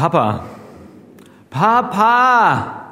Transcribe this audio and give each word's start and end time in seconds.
Papa, 0.00 0.44
Papa! 1.50 2.84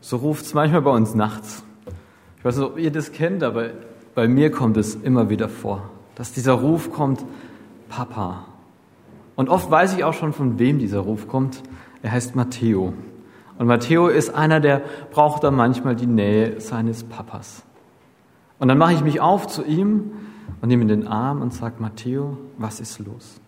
So 0.00 0.16
ruft 0.16 0.44
es 0.44 0.52
manchmal 0.52 0.82
bei 0.82 0.90
uns 0.90 1.14
nachts. 1.14 1.62
Ich 2.38 2.44
weiß 2.44 2.56
nicht, 2.56 2.66
ob 2.66 2.76
ihr 2.76 2.90
das 2.90 3.12
kennt, 3.12 3.44
aber 3.44 3.70
bei 4.16 4.26
mir 4.26 4.50
kommt 4.50 4.76
es 4.76 4.96
immer 4.96 5.30
wieder 5.30 5.48
vor, 5.48 5.88
dass 6.16 6.32
dieser 6.32 6.54
Ruf 6.54 6.90
kommt, 6.90 7.24
Papa. 7.88 8.46
Und 9.36 9.48
oft 9.48 9.70
weiß 9.70 9.94
ich 9.94 10.02
auch 10.02 10.14
schon, 10.14 10.32
von 10.32 10.58
wem 10.58 10.80
dieser 10.80 10.98
Ruf 10.98 11.28
kommt. 11.28 11.62
Er 12.02 12.10
heißt 12.10 12.34
Matteo. 12.34 12.92
Und 13.56 13.66
Matteo 13.68 14.08
ist 14.08 14.34
einer, 14.34 14.58
der 14.58 14.82
braucht 15.12 15.44
dann 15.44 15.54
manchmal 15.54 15.94
die 15.94 16.08
Nähe 16.08 16.60
seines 16.60 17.04
Papas. 17.04 17.62
Und 18.58 18.66
dann 18.66 18.78
mache 18.78 18.94
ich 18.94 19.04
mich 19.04 19.20
auf 19.20 19.46
zu 19.46 19.64
ihm 19.64 20.10
und 20.60 20.68
nehme 20.68 20.82
ihn 20.82 20.88
in 20.88 21.02
den 21.02 21.06
Arm 21.06 21.40
und 21.40 21.54
sage, 21.54 21.76
Matteo, 21.78 22.38
was 22.58 22.80
ist 22.80 22.98
los? 22.98 23.40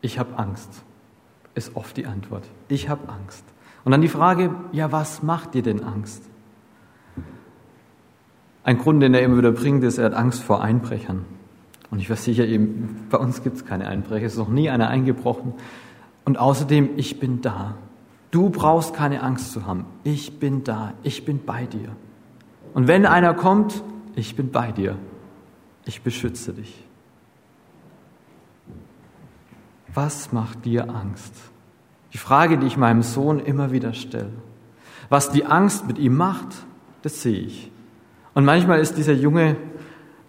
Ich 0.00 0.18
habe 0.18 0.38
Angst, 0.38 0.70
ist 1.54 1.76
oft 1.76 1.96
die 1.96 2.06
Antwort. 2.06 2.44
Ich 2.68 2.88
habe 2.88 3.08
Angst. 3.08 3.44
Und 3.84 3.92
dann 3.92 4.00
die 4.00 4.08
Frage, 4.08 4.54
ja, 4.72 4.92
was 4.92 5.22
macht 5.22 5.54
dir 5.54 5.62
denn 5.62 5.82
Angst? 5.82 6.22
Ein 8.64 8.78
Grund, 8.78 9.02
den 9.02 9.14
er 9.14 9.22
immer 9.22 9.38
wieder 9.38 9.52
bringt, 9.52 9.82
ist, 9.82 9.98
er 9.98 10.06
hat 10.06 10.14
Angst 10.14 10.42
vor 10.42 10.62
Einbrechern. 10.62 11.24
Und 11.90 12.00
ich 12.00 12.06
versichere 12.06 12.46
ihm, 12.46 13.06
bei 13.08 13.18
uns 13.18 13.42
gibt 13.42 13.56
es 13.56 13.64
keine 13.64 13.86
Einbrecher, 13.88 14.26
es 14.26 14.32
ist 14.32 14.38
noch 14.38 14.50
nie 14.50 14.68
einer 14.68 14.88
eingebrochen. 14.88 15.54
Und 16.24 16.38
außerdem, 16.38 16.90
ich 16.96 17.18
bin 17.18 17.40
da. 17.40 17.76
Du 18.30 18.50
brauchst 18.50 18.92
keine 18.92 19.22
Angst 19.22 19.52
zu 19.52 19.66
haben. 19.66 19.86
Ich 20.04 20.38
bin 20.38 20.64
da, 20.64 20.92
ich 21.02 21.24
bin 21.24 21.40
bei 21.46 21.64
dir. 21.64 21.88
Und 22.74 22.86
wenn 22.88 23.06
einer 23.06 23.32
kommt, 23.32 23.82
ich 24.14 24.36
bin 24.36 24.50
bei 24.50 24.70
dir. 24.70 24.96
Ich 25.86 26.02
beschütze 26.02 26.52
dich. 26.52 26.84
Was 29.94 30.32
macht 30.32 30.64
dir 30.64 30.90
Angst? 30.90 31.34
Die 32.12 32.18
Frage, 32.18 32.58
die 32.58 32.66
ich 32.66 32.76
meinem 32.76 33.02
Sohn 33.02 33.40
immer 33.40 33.72
wieder 33.72 33.92
stelle. 33.92 34.32
Was 35.08 35.30
die 35.30 35.44
Angst 35.44 35.86
mit 35.86 35.98
ihm 35.98 36.16
macht, 36.16 36.48
das 37.02 37.22
sehe 37.22 37.38
ich. 37.38 37.70
Und 38.34 38.44
manchmal 38.44 38.80
ist 38.80 38.96
dieser 38.96 39.14
Junge 39.14 39.56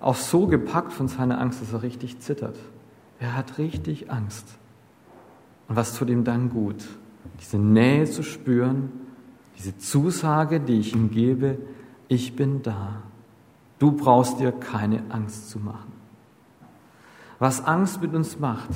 auch 0.02 0.16
so 0.16 0.48
gepackt 0.48 0.94
von 0.94 1.08
seiner 1.08 1.40
Angst, 1.40 1.62
dass 1.62 1.74
er 1.74 1.84
richtig 1.84 2.20
zittert. 2.20 2.58
Er 3.20 3.36
hat 3.36 3.58
richtig 3.58 4.12
Angst. 4.12 4.48
Und 5.68 5.76
was 5.76 5.96
tut 5.96 6.10
ihm 6.10 6.24
dann 6.24 6.50
gut? 6.50 6.88
Diese 7.42 7.58
Nähe 7.58 8.06
zu 8.06 8.24
spüren, 8.24 8.92
diese 9.58 9.78
Zusage, 9.78 10.60
die 10.60 10.80
ich 10.80 10.96
ihm 10.96 11.12
gebe, 11.12 11.58
ich 12.08 12.36
bin 12.36 12.62
da. 12.64 13.04
Du 13.78 13.92
brauchst 13.92 14.40
dir 14.40 14.52
keine 14.52 15.04
Angst 15.10 15.50
zu 15.50 15.60
machen. 15.60 15.92
Was 17.40 17.64
Angst 17.64 18.02
mit 18.02 18.14
uns 18.14 18.40
macht, 18.40 18.70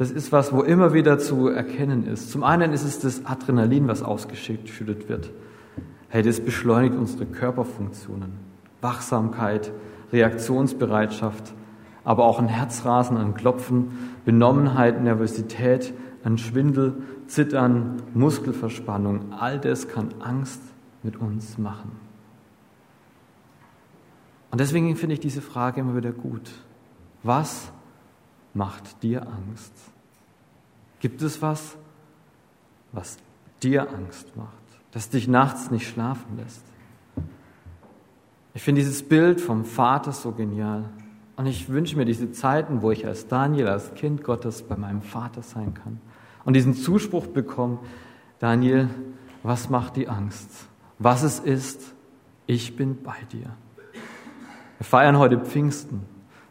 das 0.00 0.10
ist 0.10 0.32
was, 0.32 0.50
wo 0.50 0.62
immer 0.62 0.94
wieder 0.94 1.18
zu 1.18 1.48
erkennen 1.48 2.06
ist. 2.06 2.30
Zum 2.30 2.42
einen 2.42 2.72
ist 2.72 2.84
es 2.84 3.00
das 3.00 3.26
Adrenalin, 3.26 3.86
was 3.86 4.02
ausgeschüttet 4.02 5.10
wird. 5.10 5.30
Hey, 6.08 6.22
das 6.22 6.40
beschleunigt 6.40 6.96
unsere 6.96 7.26
Körperfunktionen. 7.26 8.32
Wachsamkeit, 8.80 9.70
Reaktionsbereitschaft, 10.10 11.52
aber 12.02 12.24
auch 12.24 12.38
ein 12.38 12.48
Herzrasen, 12.48 13.18
ein 13.18 13.34
Klopfen, 13.34 14.14
Benommenheit, 14.24 15.02
Nervosität, 15.02 15.92
ein 16.24 16.38
Schwindel, 16.38 17.02
Zittern, 17.26 18.02
Muskelverspannung. 18.14 19.34
All 19.34 19.60
das 19.60 19.86
kann 19.86 20.14
Angst 20.20 20.62
mit 21.02 21.20
uns 21.20 21.58
machen. 21.58 21.92
Und 24.50 24.60
deswegen 24.62 24.96
finde 24.96 25.12
ich 25.12 25.20
diese 25.20 25.42
Frage 25.42 25.82
immer 25.82 25.94
wieder 25.94 26.12
gut. 26.12 26.50
Was 27.22 27.70
macht 28.54 29.02
dir 29.02 29.26
Angst? 29.26 29.89
Gibt 31.00 31.22
es 31.22 31.42
was, 31.42 31.76
was 32.92 33.18
dir 33.62 33.88
Angst 33.92 34.36
macht, 34.36 34.48
das 34.92 35.10
dich 35.10 35.28
nachts 35.28 35.70
nicht 35.70 35.88
schlafen 35.88 36.36
lässt? 36.36 36.64
Ich 38.54 38.62
finde 38.62 38.80
dieses 38.80 39.02
Bild 39.02 39.40
vom 39.40 39.64
Vater 39.64 40.12
so 40.12 40.32
genial. 40.32 40.84
Und 41.36 41.46
ich 41.46 41.68
wünsche 41.70 41.96
mir 41.96 42.04
diese 42.04 42.32
Zeiten, 42.32 42.82
wo 42.82 42.90
ich 42.90 43.06
als 43.06 43.26
Daniel, 43.26 43.68
als 43.68 43.94
Kind 43.94 44.22
Gottes 44.22 44.62
bei 44.62 44.76
meinem 44.76 45.00
Vater 45.00 45.42
sein 45.42 45.72
kann 45.72 46.00
und 46.44 46.54
diesen 46.54 46.74
Zuspruch 46.74 47.26
bekomme, 47.26 47.78
Daniel, 48.38 48.88
was 49.42 49.70
macht 49.70 49.96
die 49.96 50.08
Angst? 50.08 50.50
Was 50.98 51.22
es 51.22 51.38
ist, 51.38 51.94
ich 52.46 52.76
bin 52.76 53.02
bei 53.02 53.16
dir. 53.32 53.56
Wir 54.78 54.84
feiern 54.84 55.18
heute 55.18 55.38
Pfingsten. 55.38 56.02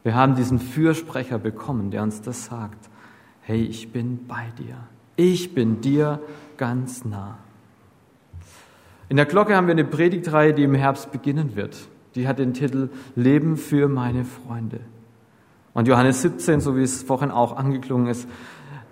Wir 0.04 0.16
haben 0.16 0.36
diesen 0.36 0.60
Fürsprecher 0.60 1.38
bekommen, 1.38 1.92
der 1.92 2.04
uns 2.04 2.22
das 2.22 2.46
sagt. 2.46 2.89
Hey, 3.50 3.64
ich 3.64 3.92
bin 3.92 4.28
bei 4.28 4.46
dir. 4.60 4.76
Ich 5.16 5.56
bin 5.56 5.82
dir 5.82 6.22
ganz 6.56 7.04
nah. 7.04 7.40
In 9.10 9.18
der 9.18 9.26
Glocke 9.26 9.56
haben 9.56 9.66
wir 9.66 9.72
eine 9.72 9.86
Predigtreihe, 9.86 10.54
die 10.54 10.62
im 10.62 10.76
Herbst 10.76 11.12
beginnen 11.12 11.56
wird. 11.56 11.76
Die 12.14 12.28
hat 12.28 12.38
den 12.38 12.54
Titel 12.54 12.90
Leben 13.16 13.58
für 13.58 13.88
meine 13.88 14.24
Freunde. 14.24 14.82
Und 15.74 15.88
Johannes 15.88 16.22
17, 16.22 16.62
so 16.62 16.78
wie 16.78 16.84
es 16.84 17.02
vorhin 17.02 17.32
auch 17.32 17.58
angeklungen 17.58 18.06
ist, 18.06 18.30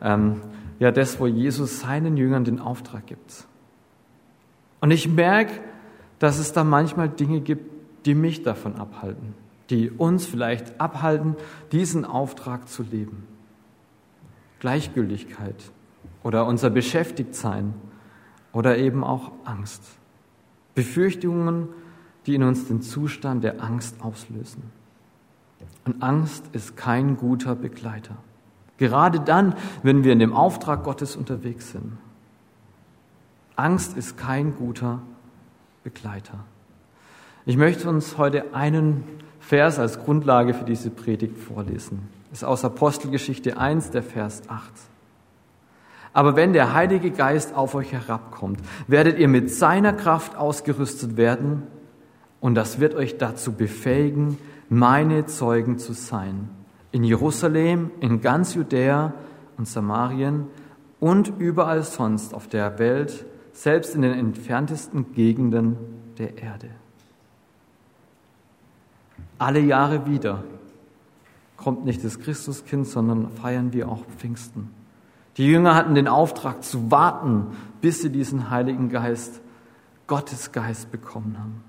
ähm, 0.01 0.41
ja, 0.79 0.91
das, 0.91 1.19
wo 1.19 1.27
Jesus 1.27 1.81
seinen 1.81 2.17
Jüngern 2.17 2.43
den 2.43 2.59
Auftrag 2.59 3.05
gibt. 3.05 3.45
Und 4.81 4.89
ich 4.89 5.07
merke, 5.07 5.53
dass 6.17 6.39
es 6.39 6.51
da 6.51 6.63
manchmal 6.63 7.09
Dinge 7.09 7.41
gibt, 7.41 8.07
die 8.07 8.15
mich 8.15 8.41
davon 8.41 8.77
abhalten, 8.77 9.35
die 9.69 9.91
uns 9.91 10.25
vielleicht 10.25 10.81
abhalten, 10.81 11.35
diesen 11.71 12.05
Auftrag 12.05 12.67
zu 12.67 12.81
leben. 12.81 13.36
Gleichgültigkeit 14.59 15.71
oder 16.23 16.45
unser 16.45 16.69
Beschäftigtsein 16.69 17.73
oder 18.53 18.77
eben 18.77 19.03
auch 19.03 19.31
Angst. 19.45 19.83
Befürchtungen, 20.75 21.69
die 22.25 22.35
in 22.35 22.43
uns 22.43 22.67
den 22.67 22.81
Zustand 22.81 23.43
der 23.43 23.63
Angst 23.63 24.01
auslösen. 24.01 24.63
Und 25.85 26.03
Angst 26.03 26.43
ist 26.53 26.75
kein 26.75 27.17
guter 27.17 27.55
Begleiter. 27.55 28.17
Gerade 28.77 29.19
dann, 29.19 29.55
wenn 29.83 30.03
wir 30.03 30.13
in 30.13 30.19
dem 30.19 30.33
Auftrag 30.33 30.83
Gottes 30.83 31.15
unterwegs 31.15 31.71
sind. 31.71 31.97
Angst 33.55 33.97
ist 33.97 34.17
kein 34.17 34.55
guter 34.55 35.01
Begleiter. 35.83 36.39
Ich 37.45 37.57
möchte 37.57 37.89
uns 37.89 38.17
heute 38.17 38.53
einen 38.53 39.03
Vers 39.47 39.79
als 39.79 39.97
Grundlage 39.97 40.53
für 40.53 40.65
diese 40.65 40.89
Predigt 40.89 41.37
vorlesen. 41.37 42.09
Das 42.29 42.39
ist 42.39 42.43
aus 42.43 42.65
Apostelgeschichte 42.65 43.57
1, 43.57 43.91
der 43.91 44.03
Vers 44.03 44.41
8. 44.49 44.61
Aber 46.11 46.35
wenn 46.35 46.51
der 46.51 46.73
Heilige 46.73 47.11
Geist 47.11 47.55
auf 47.55 47.73
euch 47.73 47.93
herabkommt, 47.93 48.59
werdet 48.87 49.17
ihr 49.19 49.29
mit 49.29 49.49
seiner 49.49 49.93
Kraft 49.93 50.35
ausgerüstet 50.35 51.15
werden 51.15 51.63
und 52.41 52.55
das 52.55 52.81
wird 52.81 52.93
euch 52.93 53.17
dazu 53.19 53.53
befähigen, 53.53 54.37
meine 54.67 55.27
Zeugen 55.27 55.77
zu 55.77 55.93
sein. 55.93 56.49
In 56.91 57.05
Jerusalem, 57.05 57.91
in 58.01 58.19
ganz 58.19 58.53
Judäa 58.53 59.13
und 59.57 59.65
Samarien 59.65 60.47
und 60.99 61.31
überall 61.39 61.83
sonst 61.83 62.33
auf 62.33 62.49
der 62.49 62.79
Welt, 62.79 63.25
selbst 63.53 63.95
in 63.95 64.01
den 64.01 64.11
entferntesten 64.11 65.13
Gegenden 65.13 65.77
der 66.17 66.37
Erde 66.37 66.67
alle 69.39 69.59
Jahre 69.59 70.05
wieder 70.05 70.43
kommt 71.57 71.85
nicht 71.85 72.03
das 72.03 72.19
Christuskind, 72.19 72.87
sondern 72.87 73.31
feiern 73.31 73.73
wir 73.73 73.89
auch 73.89 74.05
Pfingsten. 74.17 74.69
Die 75.37 75.45
Jünger 75.45 75.75
hatten 75.75 75.95
den 75.95 76.07
Auftrag 76.07 76.63
zu 76.63 76.89
warten, 76.91 77.47
bis 77.81 78.01
sie 78.01 78.09
diesen 78.09 78.49
Heiligen 78.49 78.89
Geist, 78.89 79.41
Gottes 80.07 80.51
Geist 80.51 80.91
bekommen 80.91 81.37
haben. 81.37 81.63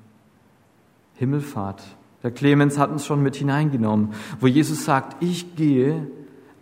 Himmelfahrt. 1.15 1.83
Der 2.23 2.31
Clemens 2.31 2.79
hat 2.79 2.91
uns 2.91 3.05
schon 3.05 3.23
mit 3.23 3.37
hineingenommen, 3.37 4.15
wo 4.41 4.47
Jesus 4.47 4.85
sagt, 4.85 5.23
ich 5.23 5.57
gehe, 5.57 6.07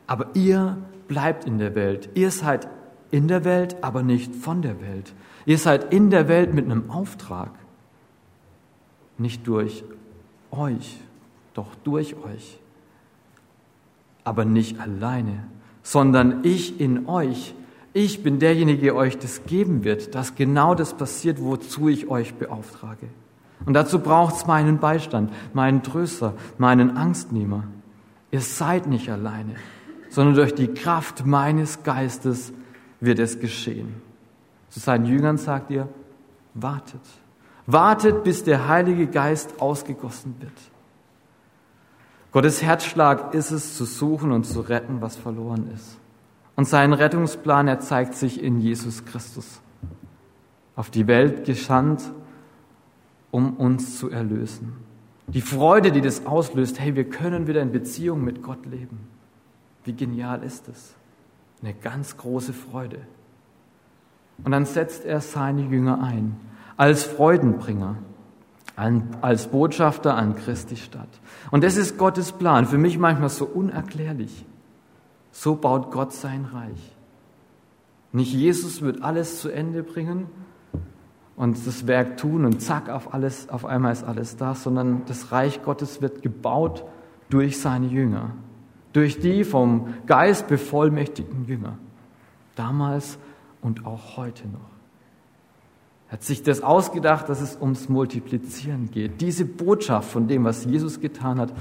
aber 0.06 0.28
ihr 0.34 0.78
bleibt 1.08 1.44
in 1.44 1.58
der 1.58 1.75
Welt. 1.75 2.10
Ihr 2.14 2.30
seid 2.30 2.69
in 3.10 3.28
der 3.28 3.44
Welt, 3.44 3.76
aber 3.82 4.02
nicht 4.02 4.34
von 4.34 4.62
der 4.62 4.80
Welt. 4.80 5.14
Ihr 5.44 5.58
seid 5.58 5.92
in 5.92 6.10
der 6.10 6.28
Welt 6.28 6.52
mit 6.52 6.64
einem 6.64 6.90
Auftrag, 6.90 7.50
nicht 9.19 9.46
durch 9.46 9.84
euch, 10.50 11.00
doch 11.56 11.74
durch 11.84 12.16
euch. 12.16 12.58
Aber 14.24 14.44
nicht 14.44 14.80
alleine, 14.80 15.44
sondern 15.82 16.44
ich 16.44 16.80
in 16.80 17.06
euch. 17.06 17.54
Ich 17.92 18.22
bin 18.22 18.38
derjenige, 18.38 18.82
der 18.82 18.96
euch 18.96 19.16
das 19.18 19.46
geben 19.46 19.84
wird, 19.84 20.14
dass 20.14 20.34
genau 20.34 20.74
das 20.74 20.94
passiert, 20.94 21.40
wozu 21.40 21.88
ich 21.88 22.08
euch 22.08 22.34
beauftrage. 22.34 23.08
Und 23.64 23.74
dazu 23.74 24.00
braucht 24.00 24.36
es 24.36 24.46
meinen 24.46 24.78
Beistand, 24.78 25.32
meinen 25.54 25.82
Tröster, 25.82 26.34
meinen 26.58 26.96
Angstnehmer. 26.96 27.64
Ihr 28.30 28.40
seid 28.40 28.86
nicht 28.86 29.10
alleine, 29.10 29.54
sondern 30.10 30.34
durch 30.34 30.54
die 30.54 30.68
Kraft 30.68 31.24
meines 31.24 31.82
Geistes 31.84 32.52
wird 33.00 33.18
es 33.18 33.40
geschehen. 33.40 33.94
Zu 34.68 34.80
seinen 34.80 35.06
Jüngern 35.06 35.38
sagt 35.38 35.70
ihr, 35.70 35.88
wartet. 36.52 37.00
Wartet, 37.66 38.24
bis 38.24 38.44
der 38.44 38.68
Heilige 38.68 39.06
Geist 39.06 39.60
ausgegossen 39.60 40.34
wird. 40.40 40.52
Gottes 42.36 42.62
Herzschlag 42.62 43.32
ist 43.32 43.50
es, 43.50 43.78
zu 43.78 43.86
suchen 43.86 44.30
und 44.30 44.44
zu 44.44 44.60
retten, 44.60 45.00
was 45.00 45.16
verloren 45.16 45.70
ist. 45.74 45.96
Und 46.54 46.68
sein 46.68 46.92
Rettungsplan, 46.92 47.66
er 47.66 47.80
zeigt 47.80 48.14
sich 48.14 48.42
in 48.42 48.60
Jesus 48.60 49.06
Christus. 49.06 49.62
Auf 50.74 50.90
die 50.90 51.06
Welt 51.06 51.46
gesandt, 51.46 52.02
um 53.30 53.56
uns 53.56 53.98
zu 53.98 54.10
erlösen. 54.10 54.74
Die 55.28 55.40
Freude, 55.40 55.90
die 55.90 56.02
das 56.02 56.26
auslöst, 56.26 56.78
hey, 56.78 56.94
wir 56.94 57.08
können 57.08 57.46
wieder 57.46 57.62
in 57.62 57.72
Beziehung 57.72 58.22
mit 58.22 58.42
Gott 58.42 58.66
leben. 58.66 59.08
Wie 59.84 59.94
genial 59.94 60.42
ist 60.42 60.68
es? 60.68 60.92
Eine 61.62 61.72
ganz 61.72 62.18
große 62.18 62.52
Freude. 62.52 62.98
Und 64.44 64.52
dann 64.52 64.66
setzt 64.66 65.06
er 65.06 65.22
seine 65.22 65.62
Jünger 65.62 66.02
ein, 66.02 66.36
als 66.76 67.02
Freudenbringer, 67.02 67.96
als 68.76 69.49
Botschafter 69.49 70.14
an 70.17 70.37
Christi 70.37 70.76
Stadt. 70.76 71.08
Und 71.50 71.64
das 71.64 71.76
ist 71.76 71.96
Gottes 71.96 72.32
Plan, 72.32 72.67
für 72.67 72.78
mich 72.78 72.99
manchmal 72.99 73.31
so 73.31 73.46
unerklärlich. 73.46 74.44
So 75.32 75.56
baut 75.56 75.90
Gott 75.90 76.12
sein 76.12 76.44
Reich. 76.52 76.96
Nicht 78.12 78.32
Jesus 78.32 78.82
wird 78.82 79.02
alles 79.02 79.40
zu 79.40 79.49
Ende 79.49 79.82
bringen 79.82 80.26
und 81.37 81.67
das 81.67 81.87
Werk 81.87 82.17
tun 82.17 82.44
und 82.44 82.62
zack, 82.62 82.88
auf, 82.88 83.12
alles, 83.12 83.49
auf 83.49 83.64
einmal 83.64 83.93
ist 83.93 84.05
alles 84.05 84.37
da, 84.37 84.55
sondern 84.55 85.02
das 85.06 85.32
Reich 85.32 85.62
Gottes 85.62 86.00
wird 86.00 86.23
gebaut 86.23 86.84
durch 87.28 87.61
seine 87.61 87.87
Jünger, 87.87 88.31
durch 88.93 89.20
die 89.20 89.44
vom 89.44 89.94
Geist 90.06 90.49
bevollmächtigten 90.49 91.46
Jünger. 91.46 91.76
Damals 92.55 93.19
und 93.61 93.84
auch 93.87 94.17
heute 94.17 94.46
noch. 94.49 94.75
Hat 96.08 96.22
sich 96.22 96.42
das 96.42 96.62
ausgedacht, 96.62 97.28
dass 97.28 97.40
es 97.40 97.56
ums 97.60 97.88
Multiplizieren 97.88 98.90
geht. 98.90 99.20
Diese 99.20 99.44
Botschaft 99.44 100.10
von 100.10 100.28
dem, 100.28 100.44
was 100.44 100.64
Jesus 100.64 101.00
getan 101.00 101.40
hat, 101.40 101.52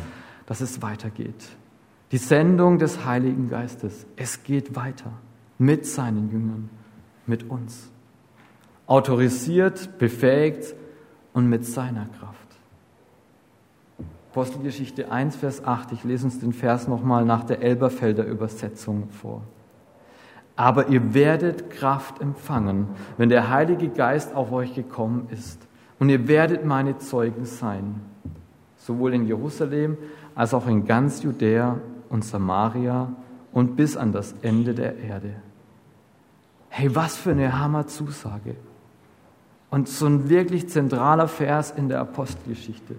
dass 0.46 0.62
es 0.62 0.82
weitergeht. 0.82 1.50
Die 2.12 2.18
Sendung 2.18 2.78
des 2.78 3.06
Heiligen 3.06 3.50
Geistes. 3.50 4.06
Es 4.16 4.44
geht 4.44 4.76
weiter 4.76 5.12
mit 5.58 5.86
seinen 5.86 6.30
Jüngern, 6.30 6.70
mit 7.26 7.50
uns. 7.50 7.90
Autorisiert, 8.86 9.98
befähigt 9.98 10.76
und 11.34 11.50
mit 11.50 11.66
seiner 11.66 12.06
Kraft. 12.06 12.36
Apostelgeschichte 14.32 15.12
1, 15.12 15.38
Vers 15.38 15.64
8. 15.64 15.94
Ich 15.94 16.04
lese 16.04 16.26
uns 16.26 16.40
den 16.40 16.54
Vers 16.54 16.88
nochmal 16.88 17.26
nach 17.26 17.46
der 17.46 17.62
Elberfelder 17.62 18.26
Übersetzung 18.26 19.10
vor. 19.10 19.42
Aber 20.56 20.88
ihr 20.88 21.14
werdet 21.14 21.70
Kraft 21.70 22.22
empfangen, 22.22 22.88
wenn 23.18 23.30
der 23.30 23.50
Heilige 23.50 23.90
Geist 23.90 24.34
auf 24.34 24.52
euch 24.52 24.74
gekommen 24.74 25.28
ist. 25.32 25.68
Und 26.00 26.10
ihr 26.10 26.28
werdet 26.28 26.66
meine 26.66 26.98
Zeugen 26.98 27.46
sein, 27.46 28.02
sowohl 28.78 29.14
in 29.14 29.26
Jerusalem 29.26 29.98
als 30.34 30.54
auch 30.54 30.68
in 30.68 30.86
ganz 30.86 31.24
Judäa 31.24 31.80
und 32.10 32.24
Samaria 32.24 33.12
und 33.52 33.76
bis 33.76 33.96
an 33.98 34.12
das 34.12 34.36
Ende 34.42 34.74
der 34.74 34.98
Erde. 34.98 35.36
Hey, 36.70 36.94
was 36.94 37.16
für 37.16 37.32
eine 37.32 37.58
Hammer-Zusage. 37.58 38.56
Und 39.70 39.88
so 39.88 40.06
ein 40.06 40.30
wirklich 40.30 40.70
zentraler 40.70 41.28
Vers 41.28 41.72
in 41.72 41.90
der 41.90 42.02
Apostelgeschichte. 42.02 42.96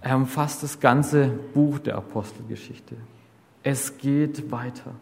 Er 0.00 0.16
umfasst 0.16 0.62
das 0.62 0.80
ganze 0.80 1.28
Buch 1.54 1.78
der 1.78 1.96
Apostelgeschichte. 1.96 2.96
Es 3.62 3.96
geht 3.96 4.50
weiter. 4.50 4.92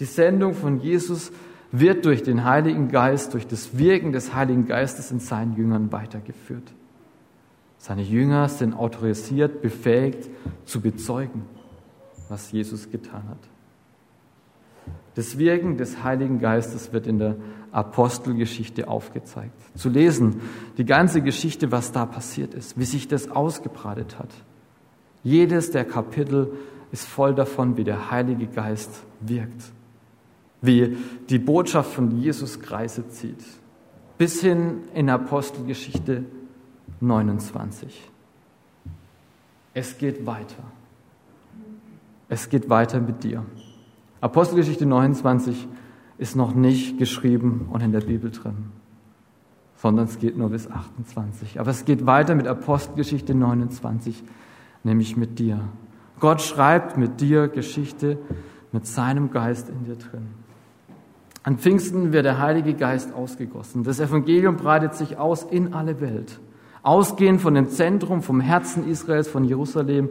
Die 0.00 0.04
Sendung 0.04 0.54
von 0.54 0.80
Jesus 0.80 1.30
wird 1.70 2.04
durch 2.04 2.22
den 2.22 2.44
Heiligen 2.44 2.88
Geist, 2.88 3.34
durch 3.34 3.46
das 3.46 3.78
Wirken 3.78 4.12
des 4.12 4.34
Heiligen 4.34 4.66
Geistes 4.66 5.10
in 5.10 5.20
seinen 5.20 5.56
Jüngern 5.56 5.92
weitergeführt. 5.92 6.72
Seine 7.78 8.02
Jünger 8.02 8.48
sind 8.48 8.74
autorisiert, 8.74 9.60
befähigt 9.60 10.30
zu 10.64 10.80
bezeugen, 10.80 11.42
was 12.28 12.50
Jesus 12.52 12.90
getan 12.90 13.28
hat. 13.28 13.38
Das 15.14 15.38
Wirken 15.38 15.76
des 15.76 16.02
Heiligen 16.02 16.40
Geistes 16.40 16.92
wird 16.92 17.06
in 17.06 17.18
der 17.18 17.36
Apostelgeschichte 17.72 18.88
aufgezeigt. 18.88 19.54
Zu 19.76 19.88
lesen, 19.88 20.40
die 20.78 20.84
ganze 20.84 21.22
Geschichte, 21.22 21.72
was 21.72 21.92
da 21.92 22.06
passiert 22.06 22.54
ist, 22.54 22.78
wie 22.78 22.84
sich 22.84 23.06
das 23.06 23.30
ausgebreitet 23.30 24.18
hat. 24.18 24.30
Jedes 25.22 25.70
der 25.70 25.84
Kapitel 25.84 26.52
ist 26.90 27.06
voll 27.06 27.34
davon, 27.34 27.76
wie 27.76 27.84
der 27.84 28.10
Heilige 28.10 28.46
Geist 28.46 29.04
wirkt 29.20 29.72
wie 30.64 30.96
die 31.28 31.38
Botschaft 31.38 31.92
von 31.92 32.10
Jesus 32.20 32.60
Kreise 32.60 33.08
zieht. 33.08 33.44
Bis 34.16 34.40
hin 34.40 34.82
in 34.94 35.10
Apostelgeschichte 35.10 36.24
29. 37.00 38.10
Es 39.74 39.98
geht 39.98 40.24
weiter. 40.26 40.62
Es 42.28 42.48
geht 42.48 42.70
weiter 42.70 43.00
mit 43.00 43.24
dir. 43.24 43.44
Apostelgeschichte 44.20 44.86
29 44.86 45.68
ist 46.16 46.36
noch 46.36 46.54
nicht 46.54 46.98
geschrieben 46.98 47.68
und 47.70 47.82
in 47.82 47.92
der 47.92 48.00
Bibel 48.00 48.30
drin, 48.30 48.70
sondern 49.76 50.06
es 50.06 50.18
geht 50.18 50.38
nur 50.38 50.50
bis 50.50 50.70
28. 50.70 51.60
Aber 51.60 51.70
es 51.70 51.84
geht 51.84 52.06
weiter 52.06 52.34
mit 52.34 52.46
Apostelgeschichte 52.46 53.34
29, 53.34 54.22
nämlich 54.84 55.16
mit 55.16 55.38
dir. 55.38 55.60
Gott 56.20 56.40
schreibt 56.40 56.96
mit 56.96 57.20
dir 57.20 57.48
Geschichte 57.48 58.18
mit 58.72 58.86
seinem 58.86 59.30
Geist 59.30 59.68
in 59.68 59.84
dir 59.84 59.96
drin. 59.96 60.43
An 61.44 61.58
Pfingsten 61.58 62.12
wird 62.12 62.24
der 62.24 62.38
Heilige 62.40 62.72
Geist 62.72 63.12
ausgegossen. 63.12 63.84
Das 63.84 64.00
Evangelium 64.00 64.56
breitet 64.56 64.94
sich 64.94 65.18
aus 65.18 65.42
in 65.42 65.74
alle 65.74 66.00
Welt. 66.00 66.40
Ausgehend 66.82 67.42
von 67.42 67.54
dem 67.54 67.68
Zentrum, 67.68 68.22
vom 68.22 68.40
Herzen 68.40 68.88
Israels, 68.88 69.28
von 69.28 69.44
Jerusalem, 69.44 70.08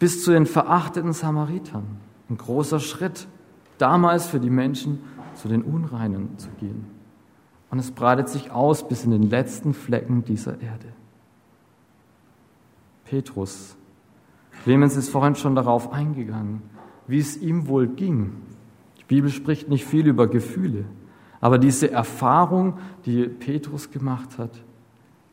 bis 0.00 0.24
zu 0.24 0.32
den 0.32 0.46
verachteten 0.46 1.12
Samaritern. 1.12 1.84
Ein 2.28 2.38
großer 2.38 2.80
Schritt, 2.80 3.28
damals 3.78 4.26
für 4.26 4.40
die 4.40 4.50
Menschen 4.50 4.98
zu 5.34 5.46
den 5.46 5.62
Unreinen 5.62 6.36
zu 6.38 6.48
gehen. 6.58 6.86
Und 7.70 7.78
es 7.78 7.92
breitet 7.92 8.28
sich 8.28 8.50
aus 8.50 8.86
bis 8.86 9.04
in 9.04 9.12
den 9.12 9.30
letzten 9.30 9.74
Flecken 9.74 10.24
dieser 10.24 10.60
Erde. 10.60 10.88
Petrus. 13.04 13.76
Clemens 14.64 14.96
ist 14.96 15.10
vorhin 15.10 15.36
schon 15.36 15.54
darauf 15.54 15.92
eingegangen, 15.92 16.62
wie 17.06 17.18
es 17.18 17.36
ihm 17.36 17.68
wohl 17.68 17.86
ging, 17.86 18.32
die 19.04 19.14
Bibel 19.16 19.30
spricht 19.30 19.68
nicht 19.68 19.84
viel 19.84 20.06
über 20.06 20.26
Gefühle, 20.26 20.84
aber 21.40 21.58
diese 21.58 21.90
Erfahrung, 21.90 22.78
die 23.04 23.26
Petrus 23.28 23.90
gemacht 23.90 24.38
hat, 24.38 24.62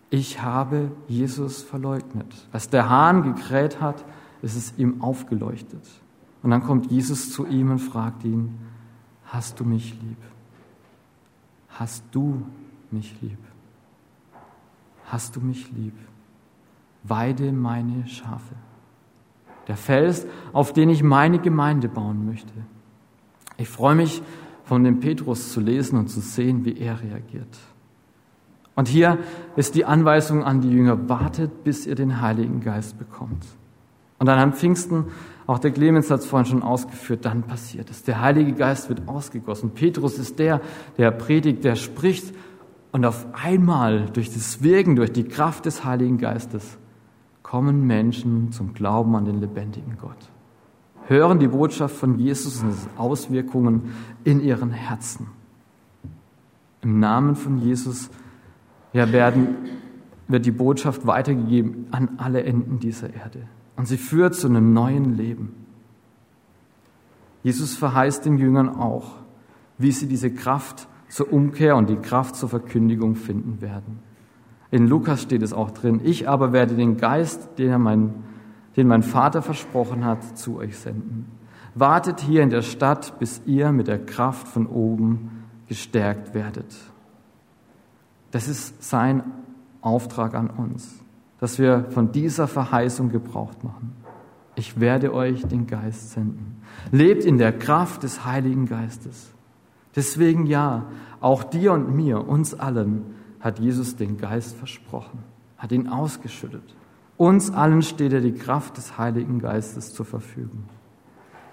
ich 0.09 0.41
habe 0.41 0.91
Jesus 1.07 1.61
verleugnet. 1.61 2.47
Als 2.51 2.69
der 2.69 2.89
Hahn 2.89 3.23
gekräht 3.23 3.79
hat, 3.79 4.03
ist 4.41 4.57
es 4.57 4.77
ihm 4.77 5.01
aufgeleuchtet. 5.01 5.87
Und 6.43 6.51
dann 6.51 6.63
kommt 6.63 6.91
Jesus 6.91 7.31
zu 7.31 7.45
ihm 7.47 7.71
und 7.71 7.79
fragt 7.79 8.25
ihn, 8.25 8.57
hast 9.25 9.59
du 9.59 9.63
mich 9.63 9.93
lieb? 10.01 10.17
Hast 11.69 12.03
du 12.11 12.45
mich 12.91 13.15
lieb? 13.21 13.37
Hast 15.05 15.35
du 15.35 15.39
mich 15.39 15.71
lieb? 15.71 15.93
Weide 17.03 17.53
meine 17.53 18.05
Schafe. 18.07 18.55
Der 19.67 19.77
Fels, 19.77 20.27
auf 20.51 20.73
den 20.73 20.89
ich 20.89 21.03
meine 21.03 21.39
Gemeinde 21.39 21.87
bauen 21.87 22.25
möchte. 22.25 22.53
Ich 23.61 23.69
freue 23.69 23.93
mich, 23.93 24.23
von 24.63 24.83
dem 24.83 24.99
Petrus 24.99 25.53
zu 25.53 25.59
lesen 25.59 25.99
und 25.99 26.07
zu 26.07 26.19
sehen, 26.19 26.65
wie 26.65 26.77
er 26.77 26.99
reagiert. 26.99 27.59
Und 28.73 28.87
hier 28.87 29.19
ist 29.55 29.75
die 29.75 29.85
Anweisung 29.85 30.43
an 30.43 30.61
die 30.61 30.71
Jünger, 30.71 31.07
wartet, 31.09 31.63
bis 31.63 31.85
ihr 31.85 31.93
den 31.93 32.21
Heiligen 32.21 32.61
Geist 32.61 32.97
bekommt. 32.97 33.45
Und 34.17 34.25
dann 34.25 34.39
am 34.39 34.53
Pfingsten, 34.53 35.05
auch 35.45 35.59
der 35.59 35.69
Clemens 35.71 36.09
hat 36.09 36.21
es 36.21 36.25
vorhin 36.25 36.47
schon 36.47 36.63
ausgeführt, 36.63 37.25
dann 37.25 37.43
passiert 37.43 37.91
es. 37.91 38.03
Der 38.03 38.19
Heilige 38.19 38.53
Geist 38.53 38.89
wird 38.89 39.07
ausgegossen. 39.07 39.71
Petrus 39.71 40.17
ist 40.17 40.39
der, 40.39 40.61
der 40.97 41.11
predigt, 41.11 41.63
der 41.63 41.75
spricht. 41.75 42.33
Und 42.91 43.05
auf 43.05 43.27
einmal, 43.33 44.07
durch 44.11 44.33
das 44.33 44.63
Wirken, 44.63 44.95
durch 44.95 45.11
die 45.11 45.25
Kraft 45.25 45.65
des 45.65 45.85
Heiligen 45.85 46.17
Geistes, 46.17 46.79
kommen 47.43 47.85
Menschen 47.85 48.51
zum 48.51 48.73
Glauben 48.73 49.15
an 49.15 49.25
den 49.25 49.39
lebendigen 49.39 49.97
Gott 49.99 50.31
hören 51.07 51.39
die 51.39 51.47
Botschaft 51.47 51.95
von 51.95 52.17
Jesus 52.19 52.61
und 52.61 52.75
Auswirkungen 52.97 53.91
in 54.23 54.41
ihren 54.41 54.71
Herzen. 54.71 55.27
Im 56.81 56.99
Namen 56.99 57.35
von 57.35 57.59
Jesus 57.59 58.09
ja, 58.93 59.11
werden, 59.11 59.55
wird 60.27 60.45
die 60.45 60.51
Botschaft 60.51 61.05
weitergegeben 61.05 61.87
an 61.91 62.09
alle 62.17 62.43
Enden 62.43 62.79
dieser 62.79 63.13
Erde. 63.13 63.47
Und 63.75 63.87
sie 63.87 63.97
führt 63.97 64.35
zu 64.35 64.47
einem 64.47 64.73
neuen 64.73 65.15
Leben. 65.15 65.55
Jesus 67.43 67.75
verheißt 67.75 68.25
den 68.25 68.37
Jüngern 68.37 68.69
auch, 68.69 69.13
wie 69.77 69.91
sie 69.91 70.07
diese 70.07 70.31
Kraft 70.31 70.87
zur 71.09 71.31
Umkehr 71.33 71.75
und 71.75 71.89
die 71.89 71.97
Kraft 71.97 72.35
zur 72.35 72.49
Verkündigung 72.49 73.15
finden 73.15 73.61
werden. 73.61 73.99
In 74.69 74.87
Lukas 74.87 75.21
steht 75.21 75.41
es 75.41 75.51
auch 75.51 75.71
drin, 75.71 75.99
ich 76.03 76.29
aber 76.29 76.53
werde 76.53 76.75
den 76.75 76.97
Geist, 76.97 77.57
den 77.57 77.69
er 77.69 77.79
mein 77.79 78.13
den 78.75 78.87
mein 78.87 79.03
Vater 79.03 79.41
versprochen 79.41 80.05
hat, 80.05 80.37
zu 80.37 80.57
euch 80.57 80.77
senden. 80.77 81.25
Wartet 81.75 82.19
hier 82.19 82.43
in 82.43 82.49
der 82.49 82.61
Stadt, 82.61 83.19
bis 83.19 83.41
ihr 83.45 83.71
mit 83.71 83.87
der 83.87 84.05
Kraft 84.05 84.47
von 84.47 84.67
oben 84.67 85.45
gestärkt 85.67 86.33
werdet. 86.33 86.75
Das 88.31 88.47
ist 88.47 88.83
sein 88.83 89.23
Auftrag 89.81 90.35
an 90.35 90.49
uns, 90.49 91.03
dass 91.39 91.59
wir 91.59 91.85
von 91.91 92.11
dieser 92.11 92.47
Verheißung 92.47 93.09
Gebrauch 93.09 93.53
machen. 93.63 93.95
ich 94.55 94.79
werde 94.79 95.13
euch 95.13 95.45
den 95.47 95.65
Geist 95.65 96.11
senden. 96.11 96.61
Lebt 96.91 97.23
in 97.23 97.37
der 97.37 97.57
Kraft 97.57 98.03
des 98.03 98.25
Heiligen 98.25 98.65
Geistes. 98.65 99.33
Deswegen 99.95 100.45
ja, 100.45 100.85
auch 101.19 101.43
dir 101.43 101.73
und 101.73 101.95
mir, 101.95 102.27
uns 102.27 102.53
allen, 102.53 103.03
hat 103.39 103.59
Jesus 103.59 103.95
den 103.95 104.17
Geist 104.17 104.55
versprochen, 104.55 105.19
hat 105.57 105.71
ihn 105.71 105.87
ausgeschüttet. 105.87 106.75
Uns 107.21 107.51
allen 107.51 107.83
steht 107.83 108.13
er 108.13 108.21
die 108.21 108.33
Kraft 108.33 108.77
des 108.77 108.97
Heiligen 108.97 109.37
Geistes 109.37 109.93
zur 109.93 110.07
Verfügung. 110.07 110.63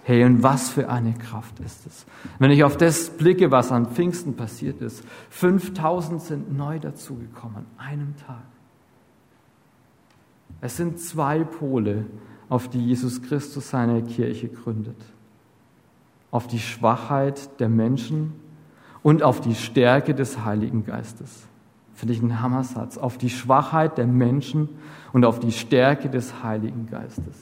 Hey, 0.03 0.25
und 0.25 0.43
was 0.43 0.71
für 0.71 0.89
eine 0.89 1.13
Kraft 1.13 1.61
ist 1.61 1.87
es? 1.87 2.07
Wenn 2.39 2.51
ich 2.51 2.65
auf 2.65 2.79
das 2.79 3.11
blicke, 3.11 3.51
was 3.51 3.71
an 3.71 3.85
Pfingsten 3.85 4.35
passiert 4.35 4.81
ist, 4.81 5.05
5000 5.29 6.23
sind 6.23 6.57
neu 6.57 6.79
dazugekommen, 6.79 7.67
an 7.77 7.87
einem 7.87 8.17
Tag. 8.17 8.47
Es 10.63 10.79
sind 10.79 11.01
zwei 11.01 11.45
Pole, 11.45 12.07
auf 12.49 12.69
die 12.69 12.83
Jesus 12.83 13.21
Christus 13.21 13.69
seine 13.69 14.03
Kirche 14.03 14.49
gründet. 14.49 14.97
Auf 16.31 16.47
die 16.47 16.61
Schwachheit 16.61 17.61
der 17.61 17.69
Menschen 17.69 18.33
und 19.03 19.23
auf 19.23 19.43
die 19.43 19.55
Stärke 19.55 20.15
des 20.15 20.47
Heiligen 20.47 20.87
Geistes. 20.87 21.47
Finde 21.99 22.14
ich 22.14 22.23
ein 22.23 22.40
Hammersatz. 22.40 22.97
Auf 22.97 23.19
die 23.19 23.28
Schwachheit 23.28 23.99
der 23.99 24.07
Menschen 24.07 24.69
und 25.12 25.25
auf 25.25 25.40
die 25.40 25.50
Stärke 25.50 26.09
des 26.09 26.45
Heiligen 26.45 26.87
Geistes. 26.88 27.35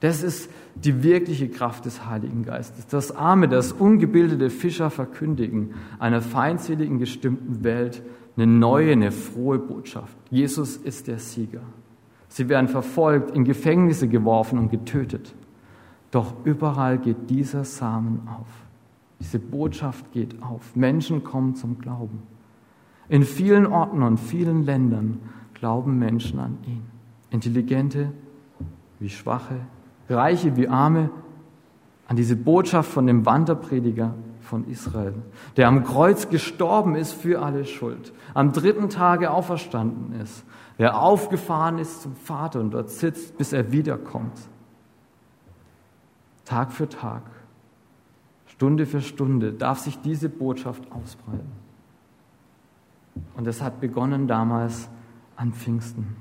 Das 0.00 0.22
ist 0.22 0.50
die 0.74 1.02
wirkliche 1.02 1.48
Kraft 1.48 1.86
des 1.86 2.04
Heiligen 2.04 2.44
Geistes. 2.44 2.86
Das 2.86 3.16
arme, 3.16 3.48
das 3.48 3.72
ungebildete 3.72 4.50
Fischer 4.50 4.90
verkündigen 4.90 5.70
einer 5.98 6.20
feindseligen 6.20 6.98
gestimmten 6.98 7.64
Welt 7.64 8.02
eine 8.36 8.46
neue, 8.46 8.92
eine 8.92 9.10
frohe 9.10 9.58
Botschaft. 9.58 10.14
Jesus 10.30 10.76
ist 10.76 11.08
der 11.08 11.18
Sieger. 11.18 11.62
Sie 12.28 12.50
werden 12.50 12.68
verfolgt, 12.68 13.34
in 13.34 13.44
Gefängnisse 13.44 14.06
geworfen 14.06 14.58
und 14.58 14.70
getötet. 14.70 15.34
Doch 16.10 16.34
überall 16.44 16.98
geht 16.98 17.30
dieser 17.30 17.64
Samen 17.64 18.28
auf. 18.28 18.48
Diese 19.18 19.38
Botschaft 19.38 20.12
geht 20.12 20.42
auf. 20.42 20.76
Menschen 20.76 21.24
kommen 21.24 21.54
zum 21.54 21.78
Glauben. 21.78 22.35
In 23.08 23.22
vielen 23.22 23.66
Orten 23.66 24.02
und 24.02 24.18
vielen 24.18 24.64
Ländern 24.64 25.20
glauben 25.54 25.98
Menschen 25.98 26.40
an 26.40 26.58
ihn. 26.66 26.84
Intelligente 27.30 28.12
wie 28.98 29.10
Schwache, 29.10 29.60
Reiche 30.08 30.56
wie 30.56 30.68
Arme, 30.68 31.10
an 32.08 32.16
diese 32.16 32.36
Botschaft 32.36 32.90
von 32.90 33.06
dem 33.06 33.26
Wanderprediger 33.26 34.14
von 34.40 34.68
Israel, 34.68 35.14
der 35.56 35.68
am 35.68 35.84
Kreuz 35.84 36.28
gestorben 36.28 36.94
ist 36.94 37.12
für 37.12 37.42
alle 37.42 37.64
Schuld, 37.64 38.12
am 38.32 38.52
dritten 38.52 38.88
Tage 38.88 39.30
auferstanden 39.30 40.20
ist, 40.20 40.44
der 40.78 41.00
aufgefahren 41.00 41.78
ist 41.78 42.02
zum 42.02 42.14
Vater 42.14 42.60
und 42.60 42.70
dort 42.70 42.90
sitzt, 42.90 43.36
bis 43.38 43.52
er 43.52 43.72
wiederkommt. 43.72 44.38
Tag 46.44 46.72
für 46.72 46.88
Tag, 46.88 47.22
Stunde 48.46 48.86
für 48.86 49.00
Stunde 49.00 49.52
darf 49.52 49.80
sich 49.80 50.00
diese 50.00 50.28
Botschaft 50.28 50.84
ausbreiten. 50.92 51.65
Und 53.34 53.46
es 53.46 53.62
hat 53.62 53.80
begonnen 53.80 54.26
damals 54.26 54.88
an 55.36 55.52
Pfingsten. 55.52 56.16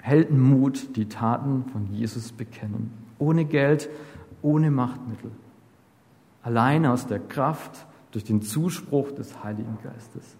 Heldenmut, 0.00 0.96
die 0.96 1.08
Taten 1.08 1.64
von 1.72 1.86
Jesus 1.92 2.32
bekennen. 2.32 2.92
Ohne 3.18 3.44
Geld, 3.44 3.88
ohne 4.42 4.70
Machtmittel. 4.70 5.30
Allein 6.42 6.86
aus 6.86 7.06
der 7.06 7.18
Kraft 7.18 7.86
durch 8.12 8.24
den 8.24 8.40
Zuspruch 8.42 9.12
des 9.12 9.42
Heiligen 9.44 9.78
Geistes. 9.82 10.36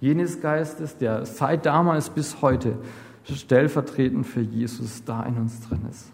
Jenes 0.00 0.40
Geistes, 0.40 0.96
der 0.96 1.26
seit 1.26 1.66
damals 1.66 2.08
bis 2.08 2.40
heute 2.40 2.78
stellvertretend 3.24 4.26
für 4.26 4.40
Jesus 4.40 5.04
da 5.04 5.22
in 5.24 5.36
uns 5.36 5.60
drin 5.60 5.82
ist. 5.90 6.12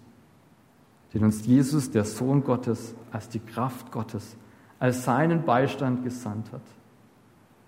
Den 1.14 1.24
uns 1.24 1.46
Jesus, 1.46 1.90
der 1.90 2.04
Sohn 2.04 2.42
Gottes, 2.42 2.94
als 3.12 3.28
die 3.28 3.38
Kraft 3.38 3.92
Gottes, 3.92 4.36
als 4.78 5.04
seinen 5.04 5.44
Beistand 5.44 6.02
gesandt 6.02 6.52
hat, 6.52 6.62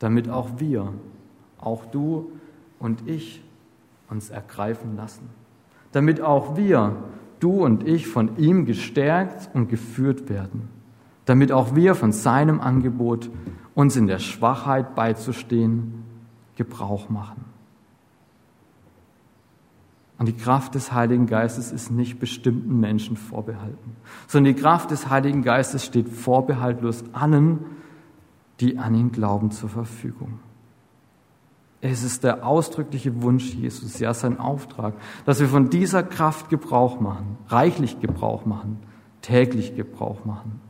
damit 0.00 0.29
auch 0.29 0.59
wir 0.59 0.93
auch 1.59 1.87
du 1.87 2.33
und 2.79 3.09
ich 3.09 3.43
uns 4.09 4.31
ergreifen 4.31 4.97
lassen, 4.97 5.29
damit 5.93 6.21
auch 6.21 6.57
wir, 6.57 6.97
du 7.41 7.65
und 7.65 7.87
ich, 7.87 8.07
von 8.07 8.37
ihm 8.37 8.65
gestärkt 8.65 9.50
und 9.55 9.69
geführt 9.69 10.29
werden, 10.29 10.69
damit 11.25 11.53
auch 11.53 11.75
wir 11.75 11.95
von 11.95 12.12
seinem 12.12 12.61
Angebot, 12.61 13.31
uns 13.75 13.97
in 13.97 14.07
der 14.07 14.19
Schwachheit 14.19 14.95
beizustehen, 14.95 16.05
Gebrauch 16.57 17.09
machen. 17.09 17.45
Und 20.19 20.27
die 20.27 20.37
Kraft 20.37 20.75
des 20.75 20.93
Heiligen 20.93 21.27
Geistes 21.27 21.71
ist 21.71 21.93
nicht 21.93 22.19
bestimmten 22.19 22.81
Menschen 22.81 23.17
vorbehalten, 23.17 23.97
sondern 24.27 24.55
die 24.57 24.61
Kraft 24.61 24.91
des 24.91 25.09
Heiligen 25.09 25.43
Geistes 25.43 25.85
steht 25.85 26.09
vorbehaltlos 26.09 27.05
allen, 27.12 27.61
die 28.59 28.79
an 28.79 28.97
ihn 28.97 29.12
glauben, 29.12 29.53
zur 29.53 29.69
Verfügung. 29.69 30.41
Es 31.81 32.03
ist 32.03 32.25
der 32.25 32.45
ausdrückliche 32.45 33.23
Wunsch 33.23 33.55
Jesus, 33.55 34.01
ja 34.01 34.13
sein 34.13 34.41
Auftrag, 34.41 34.95
dass 35.25 35.39
wir 35.39 35.49
von 35.49 35.71
dieser 35.71 36.03
Kraft 36.03 36.49
Gebrauch 36.49 37.01
machen, 37.01 37.39
reichlich 37.49 38.01
Gebrauch 38.01 38.45
machen, 38.47 38.79
täglich 39.23 39.77
Gebrauch 39.77 40.25
machen. 40.25 40.61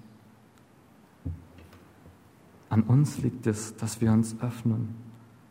An 2.69 2.83
uns 2.83 3.19
liegt 3.19 3.47
es, 3.47 3.75
dass 3.77 4.03
wir 4.03 4.13
uns 4.13 4.37
öffnen, 4.43 4.95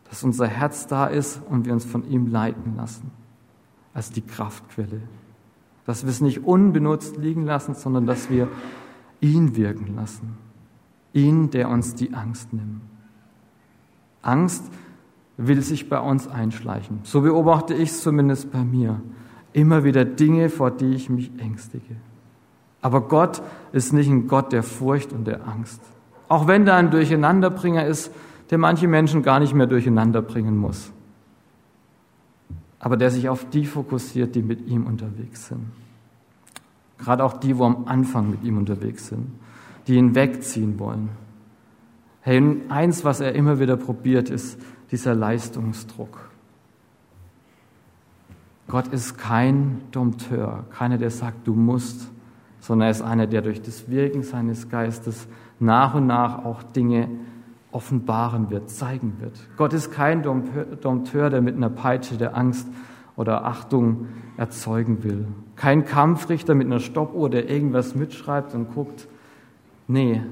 dass 0.08 0.22
unser 0.22 0.46
Herz 0.46 0.86
da 0.86 1.06
ist 1.06 1.40
und 1.48 1.66
wir 1.66 1.72
uns 1.72 1.84
von 1.84 2.08
ihm 2.08 2.28
leiten 2.28 2.76
lassen, 2.76 3.10
als 3.92 4.12
die 4.12 4.22
Kraftquelle. 4.22 5.02
Dass 5.84 6.04
wir 6.04 6.10
es 6.10 6.20
nicht 6.20 6.44
unbenutzt 6.44 7.16
liegen 7.16 7.44
lassen, 7.44 7.74
sondern 7.74 8.06
dass 8.06 8.30
wir 8.30 8.48
ihn 9.20 9.56
wirken 9.56 9.96
lassen. 9.96 10.36
Ihn, 11.12 11.50
der 11.50 11.68
uns 11.68 11.94
die 11.96 12.14
Angst 12.14 12.52
nimmt. 12.52 12.82
Angst, 14.22 14.64
will 15.38 15.62
sich 15.62 15.88
bei 15.88 16.00
uns 16.00 16.28
einschleichen. 16.28 16.98
So 17.04 17.22
beobachte 17.22 17.72
ich 17.72 17.90
es 17.90 18.02
zumindest 18.02 18.52
bei 18.52 18.64
mir. 18.64 19.00
Immer 19.52 19.84
wieder 19.84 20.04
Dinge, 20.04 20.50
vor 20.50 20.70
die 20.70 20.92
ich 20.92 21.08
mich 21.08 21.30
ängstige. 21.38 21.96
Aber 22.82 23.02
Gott 23.02 23.40
ist 23.72 23.92
nicht 23.92 24.10
ein 24.10 24.26
Gott 24.26 24.52
der 24.52 24.62
Furcht 24.62 25.12
und 25.12 25.26
der 25.26 25.48
Angst. 25.48 25.80
Auch 26.28 26.46
wenn 26.46 26.66
da 26.66 26.76
ein 26.76 26.90
Durcheinanderbringer 26.90 27.86
ist, 27.86 28.12
der 28.50 28.58
manche 28.58 28.88
Menschen 28.88 29.22
gar 29.22 29.40
nicht 29.40 29.54
mehr 29.54 29.66
durcheinanderbringen 29.66 30.56
muss. 30.56 30.92
Aber 32.80 32.96
der 32.96 33.10
sich 33.10 33.28
auf 33.28 33.48
die 33.48 33.64
fokussiert, 33.64 34.34
die 34.34 34.42
mit 34.42 34.66
ihm 34.66 34.86
unterwegs 34.86 35.48
sind. 35.48 35.66
Gerade 36.98 37.24
auch 37.24 37.34
die, 37.34 37.56
wo 37.56 37.64
am 37.64 37.84
Anfang 37.86 38.30
mit 38.30 38.42
ihm 38.42 38.58
unterwegs 38.58 39.08
sind, 39.08 39.26
die 39.86 39.94
ihn 39.94 40.14
wegziehen 40.14 40.78
wollen. 40.78 41.10
Hey, 42.20 42.60
eins, 42.68 43.04
was 43.04 43.20
er 43.20 43.34
immer 43.34 43.60
wieder 43.60 43.76
probiert, 43.76 44.30
ist, 44.30 44.60
dieser 44.90 45.14
Leistungsdruck. 45.14 46.30
Gott 48.68 48.88
ist 48.88 49.16
kein 49.16 49.82
Dompteur, 49.92 50.64
keiner, 50.70 50.98
der 50.98 51.10
sagt, 51.10 51.46
du 51.46 51.54
musst, 51.54 52.10
sondern 52.60 52.88
er 52.88 52.90
ist 52.90 53.02
einer, 53.02 53.26
der 53.26 53.40
durch 53.42 53.62
das 53.62 53.88
Wirken 53.88 54.22
seines 54.22 54.68
Geistes 54.68 55.26
nach 55.58 55.94
und 55.94 56.06
nach 56.06 56.44
auch 56.44 56.62
Dinge 56.62 57.08
offenbaren 57.70 58.50
wird, 58.50 58.70
zeigen 58.70 59.16
wird. 59.20 59.38
Gott 59.56 59.72
ist 59.72 59.90
kein 59.90 60.22
Dompteur, 60.22 61.30
der 61.30 61.40
mit 61.40 61.56
einer 61.56 61.70
Peitsche 61.70 62.16
der 62.16 62.36
Angst 62.36 62.68
oder 63.16 63.44
Achtung 63.44 64.08
erzeugen 64.36 65.02
will. 65.02 65.26
Kein 65.56 65.84
Kampfrichter 65.84 66.54
mit 66.54 66.66
einer 66.66 66.80
Stoppuhr, 66.80 67.30
der 67.30 67.48
irgendwas 67.48 67.94
mitschreibt 67.94 68.54
und 68.54 68.72
guckt. 68.74 69.08
Nee, 69.86 70.22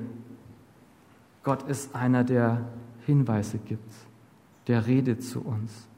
Gott 1.43 1.63
ist 1.65 1.95
einer, 1.95 2.23
der 2.23 2.63
Hinweise 3.07 3.59
gibt 3.59 4.06
der 4.67 4.87
redet 4.87 5.23
zu 5.23 5.41
uns, 5.41 5.89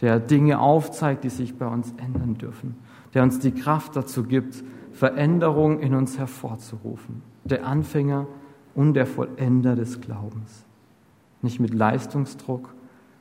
der 0.00 0.20
Dinge 0.20 0.60
aufzeigt, 0.60 1.24
die 1.24 1.30
sich 1.30 1.56
bei 1.56 1.66
uns 1.66 1.92
ändern 1.96 2.36
dürfen, 2.36 2.76
der 3.14 3.22
uns 3.22 3.38
die 3.38 3.52
Kraft 3.52 3.96
dazu 3.96 4.24
gibt, 4.24 4.62
Veränderung 4.92 5.80
in 5.80 5.94
uns 5.94 6.18
hervorzurufen, 6.18 7.22
der 7.44 7.66
Anfänger 7.66 8.26
und 8.74 8.94
der 8.94 9.06
Vollender 9.06 9.76
des 9.76 10.00
Glaubens. 10.00 10.64
Nicht 11.42 11.60
mit 11.60 11.72
Leistungsdruck, 11.72 12.74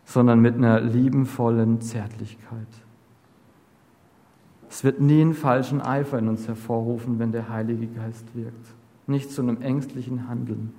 sondern 0.06 0.39
mit 0.39 0.56
einer 0.56 0.82
liebenvollen 0.82 1.82
Zärtlichkeit. 1.82 2.68
Es 4.70 4.84
wird 4.84 5.00
nie 5.00 5.22
einen 5.22 5.34
falschen 5.34 5.82
Eifer 5.82 6.20
in 6.20 6.27
uns 6.27 6.48
hervorrufen, 6.48 7.20
wenn 7.20 7.32
der 7.32 7.50
Heilige 7.50 7.88
Geist 7.88 8.25
wirkt. 8.36 8.74
Nicht 9.06 9.32
zu 9.32 9.42
einem 9.42 9.62
ängstlichen 9.62 10.27
Handeln. 10.27 10.74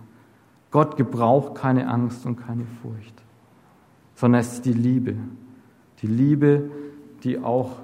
Gott 0.70 0.96
gebraucht 0.96 1.54
keine 1.54 1.88
Angst 1.88 2.26
und 2.26 2.36
keine 2.36 2.66
Furcht 2.82 3.22
sondern 4.18 4.40
es 4.40 4.54
ist 4.54 4.64
die 4.64 4.72
Liebe. 4.72 5.14
Die 6.02 6.08
Liebe, 6.08 6.68
die 7.22 7.38
auch 7.38 7.76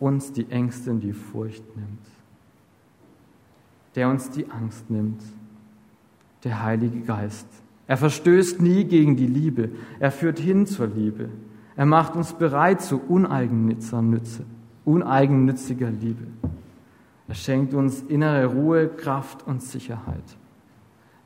uns 0.00 0.32
die 0.32 0.50
Ängste 0.50 0.90
und 0.90 0.98
die 0.98 1.12
Furcht 1.12 1.62
nimmt. 1.76 2.00
Der 3.94 4.08
uns 4.08 4.30
die 4.30 4.50
Angst 4.50 4.90
nimmt. 4.90 5.22
Der 6.42 6.64
Heilige 6.64 7.02
Geist. 7.02 7.46
Er 7.86 7.96
verstößt 7.96 8.60
nie 8.60 8.82
gegen 8.82 9.14
die 9.14 9.28
Liebe. 9.28 9.70
Er 10.00 10.10
führt 10.10 10.40
hin 10.40 10.66
zur 10.66 10.88
Liebe. 10.88 11.28
Er 11.76 11.86
macht 11.86 12.16
uns 12.16 12.32
bereit 12.32 12.82
zu 12.82 13.00
uneigennütziger 13.00 15.90
Liebe. 15.90 16.26
Er 17.28 17.34
schenkt 17.34 17.74
uns 17.74 18.02
innere 18.02 18.46
Ruhe, 18.46 18.88
Kraft 18.88 19.46
und 19.46 19.62
Sicherheit. 19.62 20.36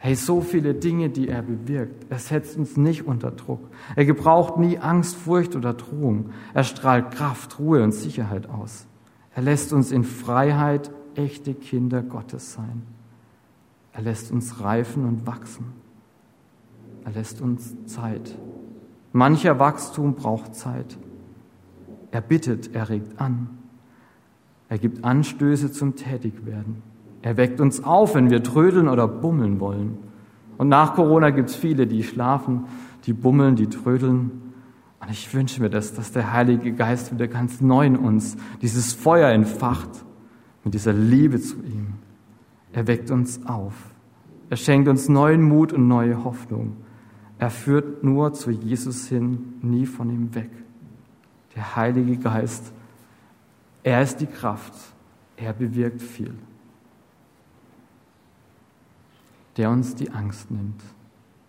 Hey, 0.05 0.17
so 0.17 0.43
viele 0.43 0.75
Dinge, 0.75 1.09
die 1.09 1.29
er 1.29 1.41
bewirkt. 1.41 2.05
Er 2.11 2.19
setzt 2.19 2.59
uns 2.59 2.77
nicht 2.77 3.07
unter 3.07 3.31
Druck. 3.31 3.71
Er 3.97 4.05
gebraucht 4.05 4.59
nie 4.59 4.77
Angst, 4.77 5.17
Furcht 5.17 5.57
oder 5.57 5.73
Drohung. 5.73 6.29
Er 6.53 6.63
strahlt 6.63 7.13
Kraft, 7.13 7.59
Ruhe 7.59 7.83
und 7.83 7.93
Sicherheit 7.93 8.51
aus. 8.51 8.87
Er 9.35 9.41
lässt 9.41 9.73
uns 9.73 9.93
in 9.93 10.05
Freiheit 10.05 10.91
echte 11.15 11.55
Kinder 11.55 12.03
Gottes 12.03 12.53
sein. 12.53 12.83
Er 13.95 14.03
lässt 14.03 14.31
uns 14.31 14.61
reifen 14.61 15.07
und 15.07 15.27
wachsen. 15.27 15.73
Er 17.07 17.13
lässt 17.13 17.41
uns 17.41 17.75
Zeit. 17.87 18.37
Mancher 19.15 19.59
Wachstum 19.59 20.17
braucht 20.17 20.55
Zeit. 20.55 20.99
Er 22.11 22.21
bittet, 22.21 22.75
er 22.75 22.91
regt 22.91 23.19
an. 23.19 23.57
Er 24.69 24.77
gibt 24.77 25.03
Anstöße 25.03 25.73
zum 25.73 25.97
Tätigwerden. 25.97 26.83
Er 27.25 27.39
weckt 27.39 27.59
uns 27.59 27.83
auf, 27.83 28.15
wenn 28.15 28.29
wir 28.29 28.43
trödeln 28.43 28.87
oder 28.87 29.09
bummeln 29.09 29.59
wollen. 29.59 29.97
Und 30.59 30.69
nach 30.69 30.95
Corona 30.95 31.31
gibt 31.31 31.49
es 31.49 31.57
viele, 31.57 31.87
die 31.87 32.03
schlafen, 32.03 32.67
die 33.07 33.15
bummeln, 33.15 33.57
die 33.57 33.67
trödeln. 33.67 34.53
Und 35.01 35.11
ich 35.11 35.33
wünsche 35.33 35.63
mir 35.63 35.71
das, 35.71 35.95
dass 35.95 36.13
der 36.13 36.35
Heilige 36.35 36.75
Geist 36.75 37.15
wieder 37.15 37.27
ganz 37.27 37.63
neu 37.63 37.87
in 37.87 37.97
uns 37.97 38.37
dieses 38.61 38.93
Feuer 38.93 39.31
entfacht 39.31 39.89
mit 40.65 40.75
dieser 40.75 40.93
Liebe 40.93 41.41
zu 41.41 41.57
ihm. 41.63 41.95
Er 42.75 42.87
weckt 42.87 43.11
uns 43.11 43.47
auf. 43.47 43.73
Er 44.51 44.59
schenkt 44.59 44.87
uns 44.87 45.09
neuen 45.09 45.41
Mut 45.41 45.73
und 45.73 45.89
neue 45.89 46.25
Hoffnung. 46.25 46.77
Er 47.39 47.49
führt 47.49 48.05
nur 48.05 48.35
zu 48.35 48.51
Jesus 48.51 49.09
hin, 49.09 49.55
nie 49.63 49.87
von 49.87 50.11
ihm 50.11 50.35
weg. 50.35 50.51
Der 51.57 51.75
Heilige 51.75 52.19
Geist, 52.19 52.71
er 53.83 54.03
ist 54.03 54.21
die 54.21 54.27
Kraft. 54.27 54.75
Er 55.39 55.55
bewirkt 55.55 56.03
viel 56.03 56.35
der 59.57 59.71
uns 59.71 59.95
die 59.95 60.11
Angst 60.11 60.51
nimmt. 60.51 60.83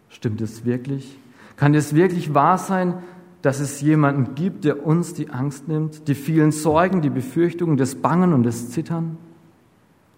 Stimmt 0.10 0.42
es 0.42 0.66
wirklich? 0.66 1.20
Kann 1.58 1.74
es 1.74 1.96
wirklich 1.96 2.34
wahr 2.34 2.58
sein, 2.58 2.96
dass 3.42 3.60
es 3.60 3.82
jemanden 3.82 4.36
gibt, 4.36 4.66
der 4.66 4.86
uns 4.86 5.14
die 5.14 5.30
Angst 5.30 5.68
nimmt, 5.68 6.08
die 6.08 6.16
vielen 6.16 6.52
Sorgen, 6.52 7.02
die 7.02 7.10
Befürchtungen, 7.10 7.78
das 7.78 7.96
Bangen 7.96 8.34
und 8.34 8.44
das 8.44 8.70
Zittern? 8.72 9.18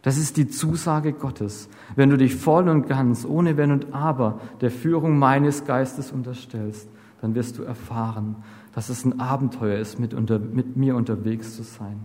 Das 0.02 0.18
ist 0.18 0.38
die 0.38 0.48
Zusage 0.48 1.14
Gottes. 1.14 1.68
Wenn 1.96 2.10
du 2.10 2.18
dich 2.18 2.36
voll 2.36 2.70
und 2.70 2.88
ganz, 2.88 3.26
ohne 3.26 3.58
Wenn 3.58 3.72
und 3.72 3.94
Aber, 3.94 4.40
der 4.62 4.72
Führung 4.72 5.20
meines 5.20 5.66
Geistes 5.66 6.12
unterstellst, 6.12 6.88
dann 7.22 7.36
wirst 7.36 7.58
du 7.58 7.64
erfahren, 7.64 8.38
dass 8.74 8.90
es 8.90 9.04
ein 9.04 9.20
Abenteuer 9.20 9.80
ist, 9.80 10.00
mit, 10.00 10.14
unter, 10.14 10.40
mit 10.40 10.78
mir 10.78 10.96
unterwegs 10.96 11.56
zu 11.56 11.64
sein. 11.64 12.00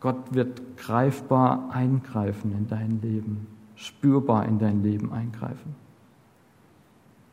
Gott 0.00 0.34
wird 0.34 0.76
greifbar 0.78 1.68
eingreifen 1.72 2.52
in 2.52 2.66
dein 2.66 3.00
Leben 3.02 3.46
spürbar 3.76 4.46
in 4.46 4.58
dein 4.58 4.82
Leben 4.82 5.12
eingreifen. 5.12 5.74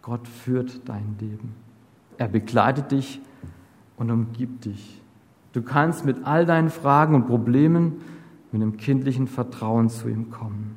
Gott 0.01 0.27
führt 0.27 0.88
dein 0.88 1.15
Leben. 1.19 1.53
Er 2.17 2.27
begleitet 2.27 2.91
dich 2.91 3.22
und 3.98 4.12
umgibt 4.12 4.65
dich. 4.65 5.01
Du 5.53 5.62
kannst 5.62 6.05
mit 6.05 6.25
all 6.25 6.46
deinen 6.46 6.69
Fragen 6.69 7.15
und 7.15 7.27
Problemen 7.27 8.01
mit 8.51 8.62
einem 8.62 8.77
kindlichen 8.77 9.27
Vertrauen 9.27 9.89
zu 9.89 10.08
ihm 10.08 10.29
kommen. 10.29 10.75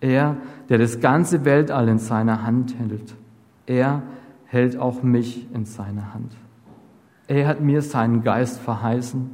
Er, 0.00 0.36
der 0.68 0.78
das 0.78 1.00
ganze 1.00 1.44
Weltall 1.44 1.88
in 1.88 1.98
seiner 1.98 2.42
Hand 2.42 2.76
hält, 2.78 3.14
er 3.66 4.02
hält 4.46 4.76
auch 4.76 5.02
mich 5.02 5.46
in 5.54 5.64
seiner 5.64 6.12
Hand. 6.12 6.36
Er 7.28 7.46
hat 7.46 7.60
mir 7.60 7.82
seinen 7.82 8.22
Geist 8.22 8.58
verheißen 8.58 9.30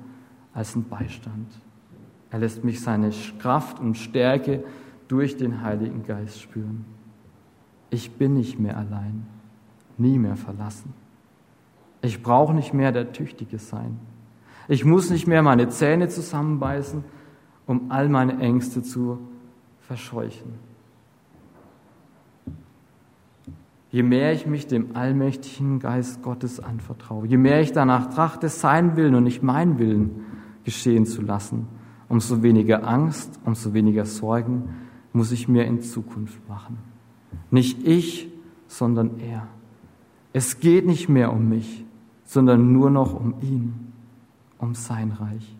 als 0.53 0.75
einen 0.75 0.89
Beistand. 0.89 1.49
Er 2.31 2.41
lässt 2.41 2.65
mich 2.65 2.83
seine 2.83 3.11
Kraft 3.39 3.81
und 3.81 3.97
Stärke 3.97 4.63
durch 5.09 5.37
den 5.37 5.63
Heiligen 5.63 6.05
Geist 6.05 6.41
spüren. 6.41 6.85
Ich 7.91 8.13
bin 8.13 8.35
nicht 8.35 8.59
mehr 8.59 8.77
allein, 8.77 9.27
nie 9.97 10.19
mehr 10.19 10.37
verlassen. 10.37 10.93
Ich 12.03 12.23
brauche 12.23 12.55
nicht 12.55 12.75
mehr 12.75 12.93
der 12.93 13.13
Tüchtige 13.13 13.59
sein. 13.59 13.99
Ich 14.69 14.85
muss 14.85 15.11
nicht 15.11 15.27
mehr 15.27 15.43
meine 15.43 15.69
Zähne 15.69 16.09
zusammenbeißen, 16.09 17.03
um 17.67 17.91
all 17.91 18.09
meine 18.09 18.39
Ängste 18.39 18.83
zu 18.83 19.19
verscheuchen. 19.81 20.53
Je 23.91 24.03
mehr 24.03 24.35
ich 24.35 24.47
mich 24.47 24.67
dem 24.67 24.95
allmächtigen 24.95 25.79
Geist 25.79 26.23
Gottes 26.23 26.61
anvertraue, 26.61 27.27
je 27.27 27.39
mehr 27.39 27.63
ich 27.63 27.73
danach 27.73 28.11
trachte, 28.11 28.51
sein 28.51 28.97
Willen 28.97 29.15
und 29.15 29.25
nicht 29.25 29.43
mein 29.43 29.79
Willen 29.79 30.27
geschehen 30.65 31.07
zu 31.07 31.23
lassen, 31.23 31.67
umso 32.11 32.43
weniger 32.43 32.87
Angst, 32.87 33.41
umso 33.47 33.73
weniger 33.73 34.05
Sorgen, 34.05 34.69
muss 35.19 35.33
ich 35.33 35.49
mir 35.49 35.65
in 35.65 35.83
Zukunft 35.83 36.49
machen. 36.49 36.79
Nicht 37.51 37.85
ich, 37.85 38.29
sondern 38.69 39.19
er. 39.19 39.49
Es 40.33 40.61
geht 40.61 40.87
nicht 40.87 41.09
mehr 41.09 41.33
um 41.33 41.49
mich, 41.49 41.85
sondern 42.25 42.73
nur 42.73 42.89
noch 42.89 43.19
um 43.19 43.35
ihn, 43.43 43.93
um 44.59 44.77
sein 44.77 45.11
Reich. 45.11 45.57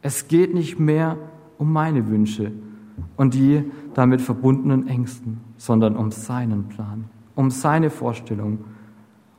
Es 0.00 0.28
geht 0.28 0.54
nicht 0.54 0.78
mehr 0.78 1.18
um 1.58 1.72
meine 1.72 2.08
Wünsche 2.08 2.52
und 3.16 3.34
die 3.34 3.64
damit 3.94 4.20
verbundenen 4.20 4.86
Ängsten, 4.86 5.40
sondern 5.56 5.96
um 5.96 6.12
seinen 6.12 6.68
Plan, 6.68 7.06
um 7.34 7.50
seine 7.50 7.90
Vorstellung 7.90 8.60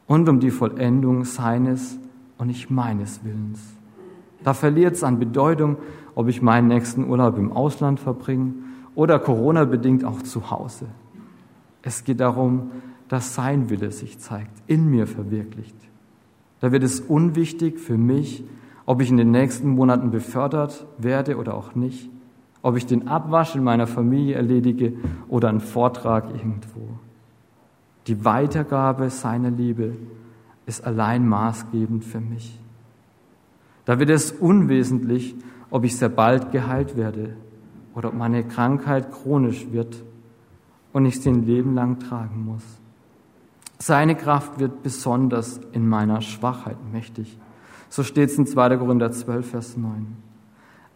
und 0.06 0.28
um 0.28 0.42
die 0.42 0.52
Vollendung 0.52 1.24
seines 1.24 1.98
und 2.38 2.48
nicht 2.48 2.70
meines 2.70 3.24
Willens. 3.24 3.62
Da 4.44 4.54
verliert 4.54 4.96
es 4.96 5.04
an 5.06 5.18
Bedeutung, 5.18 5.78
ob 6.14 6.28
ich 6.28 6.42
meinen 6.42 6.68
nächsten 6.68 7.10
Urlaub 7.10 7.38
im 7.38 7.54
Ausland 7.54 8.02
verbringe 8.02 8.54
oder 9.00 9.18
Corona-bedingt 9.18 10.04
auch 10.04 10.22
zu 10.24 10.52
Hause. 10.52 10.88
Es 11.82 12.04
geht 12.04 12.20
darum, 12.20 12.72
dass 13.08 13.34
sein 13.34 13.70
Wille 13.70 13.94
sich 13.94 14.20
zeigt, 14.20 14.52
in 14.68 14.90
mir 14.90 15.08
verwirklicht. 15.08 15.78
Da 16.60 16.74
wird 16.74 16.84
es 16.84 17.00
unwichtig 17.00 17.80
für 17.80 17.98
mich, 17.98 18.44
ob 18.86 19.02
ich 19.02 19.10
in 19.10 19.16
den 19.16 19.32
nächsten 19.32 19.70
Monaten 19.70 20.12
befördert 20.12 20.86
werde 20.98 21.38
oder 21.38 21.54
auch 21.54 21.76
nicht, 21.76 22.10
ob 22.62 22.76
ich 22.76 22.88
den 22.88 23.08
Abwasch 23.08 23.56
in 23.56 23.64
meiner 23.64 23.88
Familie 23.88 24.36
erledige 24.36 24.92
oder 25.30 25.48
einen 25.48 25.62
Vortrag 25.62 26.26
irgendwo. 26.36 26.90
Die 28.08 28.26
Weitergabe 28.26 29.10
seiner 29.12 29.50
Liebe 29.50 29.96
ist 30.66 30.86
allein 30.86 31.26
maßgebend 31.26 32.04
für 32.04 32.20
mich. 32.20 32.60
Da 33.86 33.98
wird 33.98 34.10
es 34.10 34.34
unwesentlich, 34.34 35.36
ob 35.70 35.86
ich 35.86 35.96
sehr 35.96 36.10
bald 36.10 36.52
geheilt 36.52 36.98
werde 36.98 37.38
oder 37.96 38.10
ob 38.10 38.16
meine 38.16 38.44
Krankheit 38.44 39.12
chronisch 39.12 39.68
wird 39.72 40.04
und 40.94 41.06
ich 41.06 41.22
sie 41.22 41.30
ein 41.30 41.46
Leben 41.46 41.76
lang 41.76 42.00
tragen 42.00 42.46
muss. 42.46 42.64
Seine 43.78 44.16
Kraft 44.16 44.60
wird 44.60 44.84
besonders 44.84 45.60
in 45.72 45.88
meiner 45.88 46.22
Schwachheit 46.22 46.78
mächtig. 46.92 47.38
So 47.90 48.04
steht 48.04 48.30
es 48.30 48.38
in 48.38 48.46
2. 48.46 48.78
Korinther 48.78 49.12
12, 49.12 49.50
Vers 49.50 49.78
9. 49.78 50.18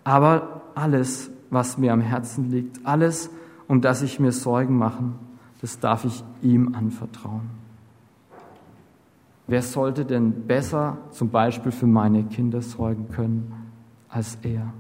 Aber 0.04 0.62
alles, 0.76 1.32
was 1.50 1.78
mir 1.78 1.94
am 1.94 2.02
Herzen 2.02 2.52
liegt, 2.52 2.86
alles, 2.86 3.30
um 3.68 3.82
das 3.82 4.02
ich 4.02 4.20
mir 4.20 4.32
Sorgen 4.32 4.78
mache, 4.78 5.04
das 5.62 5.80
darf 5.80 6.04
ich 6.04 6.24
ihm 6.42 6.76
anvertrauen. 6.76 7.50
Wer 9.48 9.62
sollte 9.62 10.06
denn 10.06 10.46
besser 10.48 10.98
zum 11.12 11.30
Beispiel 11.30 11.72
für 11.72 11.88
meine 11.88 12.24
Kinder 12.24 12.62
sorgen 12.62 13.10
können 13.10 13.54
als 14.10 14.38
er? 14.42 14.74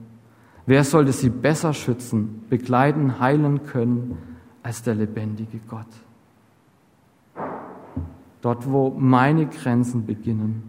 Wer 0.65 0.84
sollte 0.84 1.12
sie 1.12 1.30
besser 1.30 1.73
schützen, 1.73 2.45
begleiten, 2.49 3.19
heilen 3.19 3.65
können 3.65 4.17
als 4.62 4.82
der 4.84 4.95
lebendige 4.95 5.60
Gott? 5.67 5.88
Dort, 8.41 8.69
wo 8.71 8.89
meine 8.97 9.45
Grenzen 9.45 10.06
beginnen, 10.06 10.63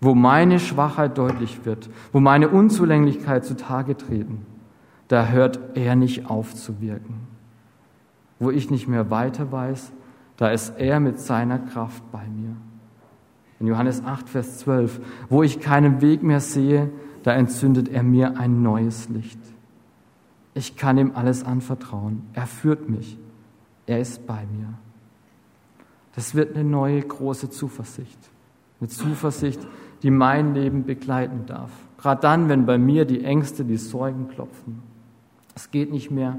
wo 0.00 0.14
meine 0.14 0.58
Schwachheit 0.58 1.18
deutlich 1.18 1.64
wird, 1.64 1.90
wo 2.12 2.20
meine 2.20 2.48
Unzulänglichkeit 2.48 3.44
zutage 3.44 3.96
treten, 3.96 4.46
da 5.08 5.26
hört 5.26 5.58
er 5.74 5.96
nicht 5.96 6.30
auf 6.30 6.54
zu 6.54 6.80
wirken. 6.80 7.26
Wo 8.38 8.50
ich 8.50 8.70
nicht 8.70 8.88
mehr 8.88 9.10
weiter 9.10 9.52
weiß, 9.52 9.92
da 10.36 10.48
ist 10.48 10.78
er 10.78 11.00
mit 11.00 11.20
seiner 11.20 11.58
Kraft 11.58 12.02
bei 12.10 12.26
mir. 12.26 12.56
In 13.58 13.66
Johannes 13.66 14.02
8, 14.02 14.28
Vers 14.28 14.58
12, 14.60 15.00
wo 15.28 15.42
ich 15.42 15.60
keinen 15.60 16.00
Weg 16.00 16.22
mehr 16.22 16.40
sehe, 16.40 16.90
da 17.22 17.32
entzündet 17.32 17.88
er 17.88 18.02
mir 18.02 18.38
ein 18.38 18.62
neues 18.62 19.08
Licht. 19.08 19.40
Ich 20.54 20.76
kann 20.76 20.98
ihm 20.98 21.12
alles 21.14 21.44
anvertrauen. 21.44 22.22
Er 22.32 22.46
führt 22.46 22.88
mich. 22.88 23.18
Er 23.86 24.00
ist 24.00 24.26
bei 24.26 24.44
mir. 24.56 24.74
Das 26.14 26.34
wird 26.34 26.54
eine 26.54 26.68
neue 26.68 27.00
große 27.00 27.50
Zuversicht. 27.50 28.18
Eine 28.80 28.88
Zuversicht, 28.88 29.60
die 30.02 30.10
mein 30.10 30.54
Leben 30.54 30.84
begleiten 30.84 31.46
darf. 31.46 31.70
Gerade 31.98 32.20
dann, 32.22 32.48
wenn 32.48 32.66
bei 32.66 32.78
mir 32.78 33.04
die 33.04 33.22
Ängste, 33.22 33.64
die 33.64 33.76
Sorgen 33.76 34.28
klopfen. 34.28 34.82
Es 35.54 35.70
geht 35.70 35.92
nicht 35.92 36.10
mehr 36.10 36.38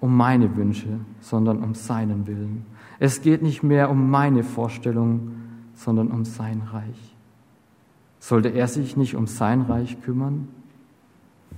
um 0.00 0.16
meine 0.16 0.56
Wünsche, 0.56 1.00
sondern 1.20 1.62
um 1.62 1.74
seinen 1.74 2.26
Willen. 2.26 2.64
Es 2.98 3.20
geht 3.20 3.42
nicht 3.42 3.62
mehr 3.62 3.90
um 3.90 4.10
meine 4.10 4.42
Vorstellungen, 4.42 5.70
sondern 5.74 6.10
um 6.10 6.24
sein 6.24 6.62
Reich. 6.72 7.16
Sollte 8.28 8.50
er 8.50 8.68
sich 8.68 8.96
nicht 8.96 9.16
um 9.16 9.26
sein 9.26 9.62
Reich 9.62 10.00
kümmern? 10.02 10.48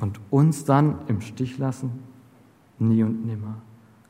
und 0.00 0.20
uns 0.30 0.64
dann 0.64 0.98
im 1.06 1.20
Stich 1.20 1.58
lassen? 1.58 1.90
Nie 2.78 3.02
und 3.02 3.26
nimmer. 3.26 3.56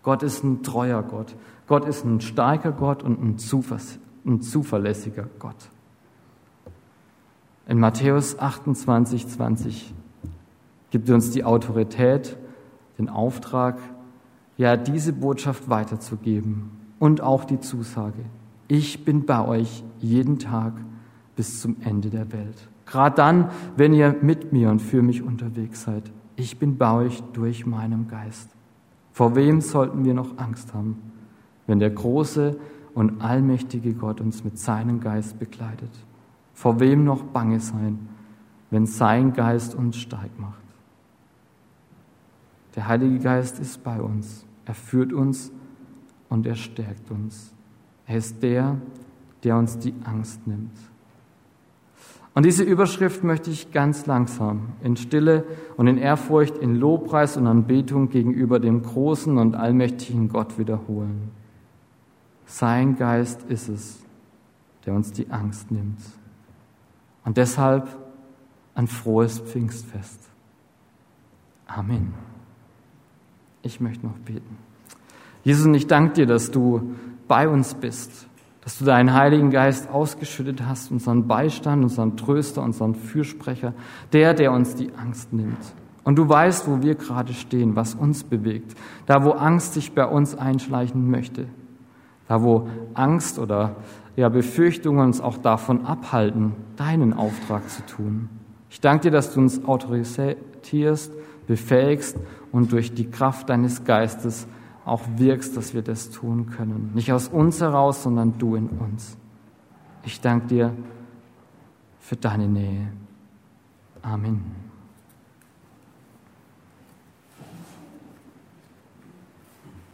Gott 0.03 0.23
ist 0.23 0.45
ein 0.45 0.63
treuer 0.63 1.03
Gott. 1.03 1.35
Gott 1.67 1.85
ist 1.85 2.05
ein 2.05 2.21
starker 2.21 2.73
Gott 2.73 3.03
und 3.03 3.21
ein, 3.23 3.37
ein 4.27 4.41
zuverlässiger 4.41 5.27
Gott. 5.39 5.71
In 7.67 7.79
Matthäus 7.79 8.39
28, 8.39 9.29
20 9.29 9.95
gibt 10.91 11.09
er 11.09 11.15
uns 11.15 11.31
die 11.31 11.45
Autorität, 11.45 12.37
den 12.99 13.09
Auftrag, 13.09 13.79
ja, 14.57 14.77
diese 14.77 15.13
Botschaft 15.13 15.69
weiterzugeben 15.69 16.71
und 16.99 17.21
auch 17.21 17.45
die 17.45 17.61
Zusage. 17.61 18.25
Ich 18.69 19.05
bin 19.05 19.27
bei 19.27 19.47
euch 19.47 19.85
jeden 19.99 20.39
Tag 20.39 20.75
bis 21.41 21.63
zum 21.63 21.77
Ende 21.81 22.11
der 22.11 22.31
Welt. 22.33 22.69
Gerade 22.85 23.17
dann, 23.17 23.51
wenn 23.75 23.95
ihr 23.95 24.15
mit 24.21 24.53
mir 24.53 24.69
und 24.69 24.83
für 24.83 25.01
mich 25.01 25.23
unterwegs 25.23 25.85
seid. 25.85 26.13
Ich 26.37 26.59
bin 26.59 26.77
bei 26.77 26.93
euch 26.93 27.23
durch 27.33 27.65
meinen 27.65 28.09
Geist. 28.09 28.51
Vor 29.13 29.37
wem 29.37 29.63
sollten 29.63 30.05
wir 30.05 30.13
noch 30.13 30.37
Angst 30.37 30.75
haben, 30.75 30.99
wenn 31.67 31.79
der 31.79 31.89
große 31.89 32.59
und 32.93 33.23
allmächtige 33.23 33.95
Gott 33.95 34.21
uns 34.21 34.45
mit 34.45 34.59
seinem 34.59 35.01
Geist 35.01 35.39
begleitet? 35.39 35.89
Vor 36.53 36.79
wem 36.79 37.05
noch 37.05 37.23
bange 37.23 37.59
sein, 37.59 38.07
wenn 38.71 38.85
sein 38.85 39.33
Geist 39.33 39.75
uns 39.75 39.97
stark 39.97 40.39
macht? 40.39 40.61
Der 42.77 42.87
Heilige 42.87 43.19
Geist 43.19 43.59
ist 43.61 43.83
bei 43.83 43.99
uns. 43.99 44.45
Er 44.67 44.75
führt 44.75 45.15
uns 45.15 45.51
und 46.29 46.47
er 46.47 46.57
stärkt 46.57 47.11
uns. 47.11 47.55
Er 48.07 48.19
ist 48.19 48.43
der, 48.43 48.77
der 49.43 49.57
uns 49.57 49.79
die 49.79 49.95
Angst 50.05 50.47
nimmt. 50.47 50.77
Und 52.35 52.47
diese 52.47 52.63
Überschrift 52.63 53.25
möchte 53.25 53.51
ich 53.51 53.73
ganz 53.73 54.07
langsam 54.07 54.75
in 54.83 54.97
Stille 54.97 55.45
und 55.77 55.89
in 55.89 55.99
Ehrfurcht, 55.99 56.57
in 56.59 56.77
Lobpreis 56.77 57.37
und 57.37 57.47
Anbetung 57.47 58.09
gegenüber 58.09 58.61
dem 58.61 58.83
großen 58.83 59.37
und 59.37 59.57
allmächtigen 59.57 60.29
Gott 60.29 60.59
wiederholen. 60.59 61.31
Sein 62.47 62.97
Geist 62.97 63.43
ist 63.49 63.69
es, 63.69 63.99
der 64.87 64.95
uns 64.95 65.13
die 65.13 65.31
Angst 65.31 65.71
nimmt. 65.71 65.99
Und 67.25 67.37
deshalb 67.37 67.89
ein 68.75 68.87
frohes 68.87 69.41
Pfingstfest. 69.41 70.21
Amen. 71.67 72.15
Ich 73.63 73.81
möchte 73.81 74.07
noch 74.07 74.19
beten. 74.19 74.57
Jesus, 75.45 75.67
ich 75.75 75.87
danke 75.87 76.15
dir, 76.15 76.27
dass 76.27 76.51
du 76.51 76.95
bei 77.29 77.49
uns 77.49 77.75
bist, 77.75 78.27
dass 78.63 78.79
du 78.79 78.85
deinen 78.85 79.15
Heiligen 79.15 79.51
Geist 79.51 79.91
ausgeschüttet 79.91 80.63
hast, 80.67 80.91
unseren 80.91 81.27
Beistand, 81.27 81.83
unseren 81.83 82.17
Tröster, 82.17 82.63
unseren 82.63 82.95
Fürsprecher, 82.95 83.73
der, 84.13 84.35
der 84.35 84.53
uns 84.53 84.75
die 84.75 84.93
Angst 84.95 85.33
nimmt. 85.33 85.59
Und 86.05 86.17
du 86.17 86.29
weißt, 86.29 86.69
wo 86.69 86.83
wir 86.83 86.95
gerade 86.95 87.33
stehen, 87.33 87.77
was 87.77 87.95
uns 87.95 88.25
bewegt, 88.25 88.77
da 89.07 89.25
wo 89.25 89.31
Angst 89.31 89.75
sich 89.75 89.93
bei 89.93 90.05
uns 90.05 90.37
einschleichen 90.37 91.11
möchte, 91.11 91.47
da 92.29 92.43
wo 92.43 92.69
Angst 92.95 93.39
oder 93.39 93.77
ja, 94.17 94.29
Befürchtungen 94.29 95.01
uns 95.07 95.21
auch 95.21 95.39
davon 95.39 95.87
abhalten, 95.87 96.53
deinen 96.77 97.13
Auftrag 97.13 97.69
zu 97.71 97.85
tun. 97.87 98.29
Ich 98.71 98.81
danke 98.81 99.05
dir, 99.05 99.11
dass 99.11 99.35
du 99.35 99.41
uns 99.41 99.65
autorisierst, 99.65 101.13
befähigst 101.47 102.17
und 102.53 102.73
durch 102.73 102.93
die 102.95 103.11
Kraft 103.11 103.49
deines 103.49 103.85
Geistes 103.85 104.47
auch 104.85 105.03
wirkst, 105.17 105.57
dass 105.57 105.75
wir 105.75 105.83
das 105.83 106.11
tun 106.11 106.47
können. 106.47 106.93
Nicht 106.95 107.13
aus 107.13 107.29
uns 107.29 107.61
heraus, 107.61 108.03
sondern 108.03 108.39
du 108.39 108.57
in 108.57 108.69
uns. 108.69 109.17
Ich 110.05 110.21
danke 110.21 110.47
dir 110.47 110.77
für 111.99 112.17
deine 112.17 112.49
Nähe. 112.49 112.93
Amen. 114.03 114.70